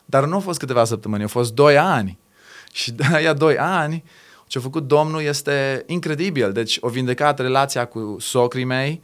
Dar 0.05 0.25
nu 0.25 0.35
au 0.35 0.41
fost 0.41 0.59
câteva 0.59 0.85
săptămâni, 0.85 1.23
au 1.23 1.29
fost 1.29 1.53
doi 1.55 1.79
ani. 1.79 2.19
Și 2.73 2.93
de 2.99 3.05
aia 3.13 3.33
doi 3.33 3.59
ani, 3.59 4.05
ce 4.47 4.59
a 4.59 4.61
făcut 4.61 4.87
Domnul 4.87 5.23
este 5.23 5.85
incredibil. 5.87 6.53
Deci, 6.53 6.79
o 6.81 6.89
vindecat 6.89 7.39
relația 7.39 7.85
cu 7.85 8.17
socrii 8.21 8.65
mei, 8.65 9.03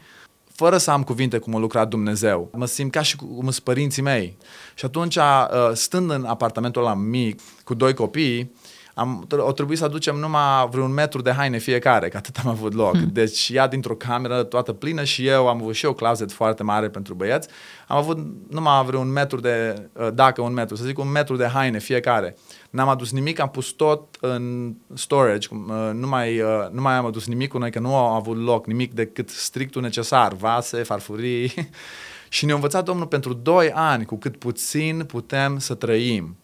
fără 0.53 0.79
să 0.79 0.91
am 0.91 1.03
cuvinte 1.03 1.39
cum 1.39 1.55
a 1.55 1.59
lucrat 1.59 1.89
Dumnezeu. 1.89 2.51
Mă 2.53 2.67
simt 2.67 2.91
ca 2.93 3.03
și 3.03 3.17
cum 3.17 3.43
sunt 3.43 3.59
părinții 3.59 4.03
mei. 4.03 4.37
Și 4.75 4.85
atunci, 4.85 5.17
uh, 5.17 5.71
stând 5.73 6.11
în 6.11 6.25
apartamentul 6.25 6.83
ăla 6.83 6.95
mic, 6.95 7.41
cu 7.65 7.75
doi 7.75 7.95
copii, 7.95 8.53
am, 8.99 9.27
o 9.37 9.53
trebuit 9.53 9.79
să 9.79 9.85
aducem 9.85 10.17
numai 10.17 10.69
vreun 10.71 10.93
metru 10.93 11.23
de 11.23 11.31
haine 11.31 11.59
fiecare, 11.59 12.09
că 12.09 12.17
atât 12.17 12.37
am 12.45 12.49
avut 12.49 12.75
loc. 12.75 12.97
Hmm. 12.97 13.09
Deci 13.13 13.51
ea 13.53 13.67
dintr-o 13.67 13.95
cameră 13.95 14.43
toată 14.43 14.73
plină 14.73 15.05
și 15.05 15.27
eu 15.27 15.49
am 15.49 15.61
avut 15.61 15.75
și 15.75 15.85
eu 15.85 15.93
closet 15.93 16.33
foarte 16.33 16.63
mare 16.63 16.89
pentru 16.89 17.15
băieți. 17.15 17.49
Am 17.87 17.97
avut 17.97 18.19
numai 18.51 18.85
vreun 18.85 19.13
metru 19.13 19.41
de, 19.41 19.89
uh, 19.93 20.09
dacă 20.15 20.43
un 20.43 20.53
metru, 20.53 20.77
să 20.77 20.85
zic 20.85 20.99
un 20.99 21.11
metru 21.11 21.37
de 21.37 21.47
haine 21.47 21.79
fiecare. 21.79 22.37
N-am 22.71 22.89
adus 22.89 23.13
nimic, 23.13 23.41
am 23.41 23.49
pus 23.49 23.69
tot 23.71 24.17
în 24.21 24.75
storage, 24.95 25.49
uh, 25.51 25.91
nu 25.93 26.09
mai, 26.09 26.41
uh, 26.41 26.69
nu 26.71 26.81
mai 26.81 26.95
am 26.95 27.07
adus 27.07 27.27
nimic 27.27 27.49
cu 27.49 27.59
noi, 27.59 27.71
că 27.71 27.79
nu 27.79 27.97
au 27.97 28.15
avut 28.15 28.37
loc 28.37 28.67
nimic 28.67 28.93
decât 28.93 29.29
strictul 29.29 29.83
necesar, 29.83 30.33
vase, 30.33 30.83
farfurii. 30.83 31.53
și 32.29 32.45
ne-a 32.45 32.55
învățat 32.55 32.85
Domnul 32.85 33.07
pentru 33.07 33.33
doi 33.33 33.71
ani 33.73 34.05
cu 34.05 34.17
cât 34.17 34.37
puțin 34.37 35.05
putem 35.07 35.59
să 35.59 35.75
trăim. 35.75 36.37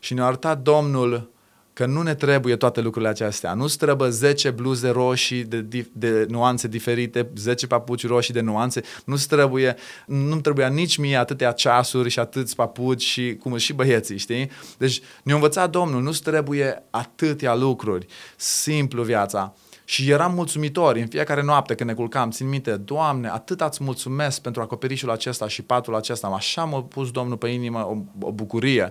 Și 0.00 0.14
ne-a 0.14 0.24
arătat 0.24 0.60
Domnul 0.62 1.30
că 1.72 1.86
nu 1.86 2.02
ne 2.02 2.14
trebuie 2.14 2.56
toate 2.56 2.80
lucrurile 2.80 3.10
acestea. 3.10 3.54
Nu 3.54 3.66
trebuie 3.66 4.10
10 4.10 4.50
bluze 4.50 4.88
roșii 4.88 5.44
de, 5.44 5.86
de 5.92 6.26
nuanțe 6.28 6.68
diferite, 6.68 7.30
10 7.36 7.66
papuci 7.66 8.06
roșii 8.06 8.34
de 8.34 8.40
nuanțe. 8.40 8.82
Nu 9.04 9.16
trebuie, 9.16 9.76
nu 10.06 10.40
trebuie 10.40 10.68
nici 10.68 10.96
mie 10.96 11.16
atâtea 11.16 11.52
ceasuri 11.52 12.08
și 12.08 12.18
atâți 12.18 12.54
papuci 12.54 13.02
și 13.02 13.36
cum 13.40 13.56
și 13.56 13.72
băieții, 13.72 14.18
știi? 14.18 14.50
Deci 14.78 15.00
ne-a 15.22 15.34
învățat 15.34 15.70
Domnul, 15.70 16.02
nu 16.02 16.10
trebuie 16.10 16.82
atâtea 16.90 17.54
lucruri. 17.54 18.06
Simplu 18.36 19.02
viața. 19.02 19.54
Și 19.84 20.10
eram 20.10 20.34
mulțumitori 20.34 21.00
în 21.00 21.06
fiecare 21.06 21.42
noapte 21.42 21.74
când 21.74 21.88
ne 21.88 21.94
culcam. 21.94 22.30
Țin 22.30 22.48
minte, 22.48 22.76
Doamne, 22.76 23.28
atât 23.28 23.60
ați 23.60 23.82
mulțumesc 23.82 24.40
pentru 24.40 24.62
acoperișul 24.62 25.10
acesta 25.10 25.48
și 25.48 25.62
patul 25.62 25.94
acesta. 25.94 26.26
Așa 26.26 26.64
m-a 26.64 26.82
pus 26.82 27.10
Domnul 27.10 27.36
pe 27.36 27.48
inimă 27.48 27.78
o, 27.78 28.26
o 28.26 28.32
bucurie. 28.32 28.90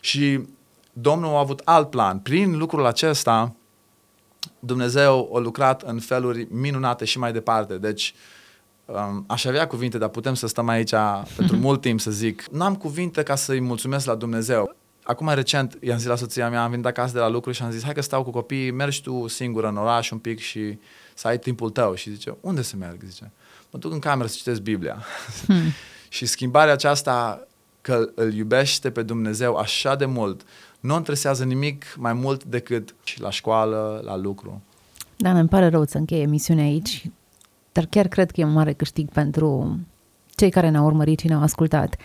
Și 0.00 0.40
Domnul 0.98 1.34
a 1.34 1.38
avut 1.38 1.60
alt 1.64 1.90
plan. 1.90 2.18
Prin 2.18 2.56
lucrul 2.56 2.86
acesta, 2.86 3.54
Dumnezeu 4.58 5.30
a 5.34 5.38
lucrat 5.38 5.82
în 5.82 5.98
feluri 5.98 6.46
minunate 6.50 7.04
și 7.04 7.18
mai 7.18 7.32
departe. 7.32 7.78
Deci, 7.78 8.14
um, 8.84 9.24
aș 9.26 9.44
avea 9.44 9.66
cuvinte, 9.66 9.98
dar 9.98 10.08
putem 10.08 10.34
să 10.34 10.46
stăm 10.46 10.68
aici 10.68 10.94
pentru 11.36 11.56
mult 11.66 11.80
timp 11.80 12.00
să 12.00 12.10
zic. 12.10 12.46
N-am 12.46 12.76
cuvinte 12.76 13.22
ca 13.22 13.34
să-i 13.34 13.60
mulțumesc 13.60 14.06
la 14.06 14.14
Dumnezeu. 14.14 14.74
Acum, 15.02 15.28
recent, 15.28 15.78
i-am 15.80 15.98
zis 15.98 16.06
la 16.06 16.16
soția 16.16 16.50
mea, 16.50 16.62
am 16.62 16.70
venit 16.70 16.86
acasă 16.86 17.12
de 17.12 17.18
la 17.18 17.28
lucru 17.28 17.52
și 17.52 17.62
am 17.62 17.70
zis, 17.70 17.82
hai 17.82 17.94
că 17.94 18.00
stau 18.00 18.22
cu 18.22 18.30
copiii, 18.30 18.70
mergi 18.70 19.02
tu 19.02 19.28
singură 19.28 19.68
în 19.68 19.76
oraș 19.76 20.10
un 20.10 20.18
pic 20.18 20.38
și 20.38 20.78
să 21.14 21.28
ai 21.28 21.38
timpul 21.38 21.70
tău. 21.70 21.94
Și 21.94 22.10
zice, 22.10 22.36
unde 22.40 22.62
să 22.62 22.76
merg? 22.76 23.00
Zice, 23.06 23.32
mă 23.70 23.78
duc 23.78 23.92
în 23.92 23.98
cameră 23.98 24.28
să 24.28 24.34
citesc 24.36 24.60
Biblia. 24.60 25.02
Hmm. 25.46 25.72
și 26.08 26.26
schimbarea 26.26 26.72
aceasta 26.72 27.46
că 27.86 28.10
îl 28.14 28.34
iubește 28.34 28.90
pe 28.90 29.02
Dumnezeu 29.02 29.56
așa 29.56 29.94
de 29.94 30.04
mult, 30.04 30.42
nu 30.80 30.94
întresează 30.94 31.44
nimic 31.44 31.84
mai 31.98 32.12
mult 32.12 32.44
decât 32.44 32.94
și 33.04 33.20
la 33.20 33.30
școală, 33.30 34.02
la 34.04 34.16
lucru. 34.16 34.62
Da, 35.16 35.38
îmi 35.38 35.48
pare 35.48 35.68
rău 35.68 35.84
să 35.84 35.98
încheie 35.98 36.22
emisiunea 36.22 36.64
aici, 36.64 37.10
dar 37.72 37.86
chiar 37.86 38.08
cred 38.08 38.30
că 38.30 38.40
e 38.40 38.44
un 38.44 38.52
mare 38.52 38.72
câștig 38.72 39.08
pentru 39.10 39.78
cei 40.34 40.50
care 40.50 40.68
ne-au 40.68 40.84
urmărit 40.84 41.18
și 41.18 41.26
ne-au 41.26 41.42
ascultat. 41.42 41.96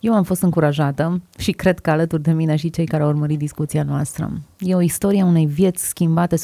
Eu 0.00 0.14
am 0.14 0.22
fost 0.22 0.42
încurajată 0.42 1.22
și 1.38 1.52
cred 1.52 1.78
că 1.78 1.90
alături 1.90 2.22
de 2.22 2.32
mine 2.32 2.56
și 2.56 2.70
cei 2.70 2.86
care 2.86 3.02
au 3.02 3.08
urmărit 3.08 3.38
discuția 3.38 3.82
noastră. 3.82 4.30
E 4.58 4.74
o 4.74 4.80
istorie 4.80 5.22
a 5.22 5.24
unei 5.24 5.46
vieți 5.46 5.86
schimbate 5.86 6.36
100% 6.36 6.40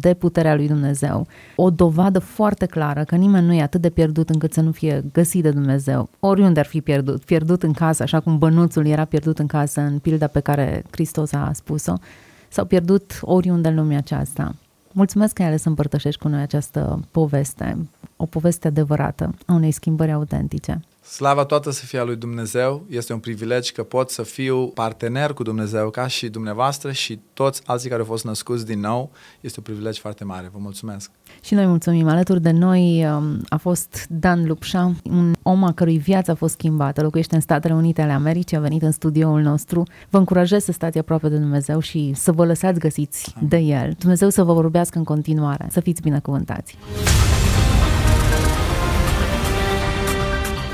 de 0.00 0.14
puterea 0.14 0.54
lui 0.54 0.66
Dumnezeu. 0.66 1.26
O 1.56 1.70
dovadă 1.70 2.18
foarte 2.18 2.66
clară 2.66 3.04
că 3.04 3.16
nimeni 3.16 3.46
nu 3.46 3.52
e 3.52 3.62
atât 3.62 3.80
de 3.80 3.90
pierdut 3.90 4.30
încât 4.30 4.52
să 4.52 4.60
nu 4.60 4.72
fie 4.72 5.04
găsit 5.12 5.42
de 5.42 5.50
Dumnezeu. 5.50 6.08
Oriunde 6.20 6.60
ar 6.60 6.66
fi 6.66 6.80
pierdut, 6.80 7.24
pierdut 7.24 7.62
în 7.62 7.72
casă, 7.72 8.02
așa 8.02 8.20
cum 8.20 8.38
bănuțul 8.38 8.86
era 8.86 9.04
pierdut 9.04 9.38
în 9.38 9.46
casă 9.46 9.80
în 9.80 9.98
pilda 9.98 10.26
pe 10.26 10.40
care 10.40 10.84
Hristos 10.90 11.32
a 11.32 11.50
spus-o, 11.54 11.94
sau 12.48 12.64
pierdut 12.64 13.18
oriunde 13.22 13.68
în 13.68 13.74
lumea 13.74 13.98
aceasta. 13.98 14.54
Mulțumesc 14.92 15.32
că 15.32 15.42
ai 15.42 15.48
ales 15.48 15.62
să 15.62 15.68
împărtășești 15.68 16.20
cu 16.20 16.28
noi 16.28 16.40
această 16.40 17.00
poveste, 17.10 17.88
o 18.16 18.26
poveste 18.26 18.66
adevărată 18.66 19.34
a 19.46 19.52
unei 19.52 19.70
schimbări 19.70 20.12
autentice. 20.12 20.80
Slava 21.08 21.44
toată 21.44 21.70
să 21.70 21.84
fie 21.84 21.98
a 21.98 22.04
lui 22.04 22.16
Dumnezeu. 22.16 22.84
Este 22.88 23.12
un 23.12 23.18
privilegiu 23.18 23.72
că 23.74 23.82
pot 23.82 24.10
să 24.10 24.22
fiu 24.22 24.66
partener 24.66 25.32
cu 25.32 25.42
Dumnezeu 25.42 25.90
ca 25.90 26.06
și 26.06 26.28
dumneavoastră 26.28 26.92
și 26.92 27.20
toți 27.32 27.62
alții 27.66 27.88
care 27.88 28.00
au 28.00 28.06
fost 28.06 28.24
născuți 28.24 28.66
din 28.66 28.80
nou. 28.80 29.10
Este 29.40 29.58
un 29.58 29.64
privilegiu 29.64 30.00
foarte 30.00 30.24
mare. 30.24 30.50
Vă 30.52 30.58
mulțumesc! 30.60 31.10
Și 31.40 31.54
noi 31.54 31.66
mulțumim. 31.66 32.08
Alături 32.08 32.40
de 32.40 32.50
noi 32.50 33.06
um, 33.06 33.40
a 33.48 33.56
fost 33.56 34.06
Dan 34.08 34.46
Lupșa, 34.46 34.92
un 35.02 35.34
om 35.42 35.64
a 35.64 35.72
cărui 35.72 35.98
viață 35.98 36.30
a 36.30 36.34
fost 36.34 36.52
schimbată. 36.52 37.02
Locuiește 37.02 37.34
în 37.34 37.40
Statele 37.40 37.74
Unite 37.74 38.02
ale 38.02 38.12
Americii, 38.12 38.56
a 38.56 38.60
venit 38.60 38.82
în 38.82 38.92
studioul 38.92 39.40
nostru. 39.40 39.82
Vă 40.10 40.18
încurajez 40.18 40.64
să 40.64 40.72
stați 40.72 40.98
aproape 40.98 41.28
de 41.28 41.36
Dumnezeu 41.36 41.80
și 41.80 42.12
să 42.14 42.32
vă 42.32 42.44
lăsați 42.44 42.78
găsiți 42.78 43.34
de 43.40 43.56
El. 43.56 43.94
Dumnezeu 43.98 44.28
să 44.28 44.42
vă 44.42 44.52
vorbească 44.52 44.98
în 44.98 45.04
continuare. 45.04 45.68
Să 45.70 45.80
fiți 45.80 46.02
binecuvântați! 46.02 46.76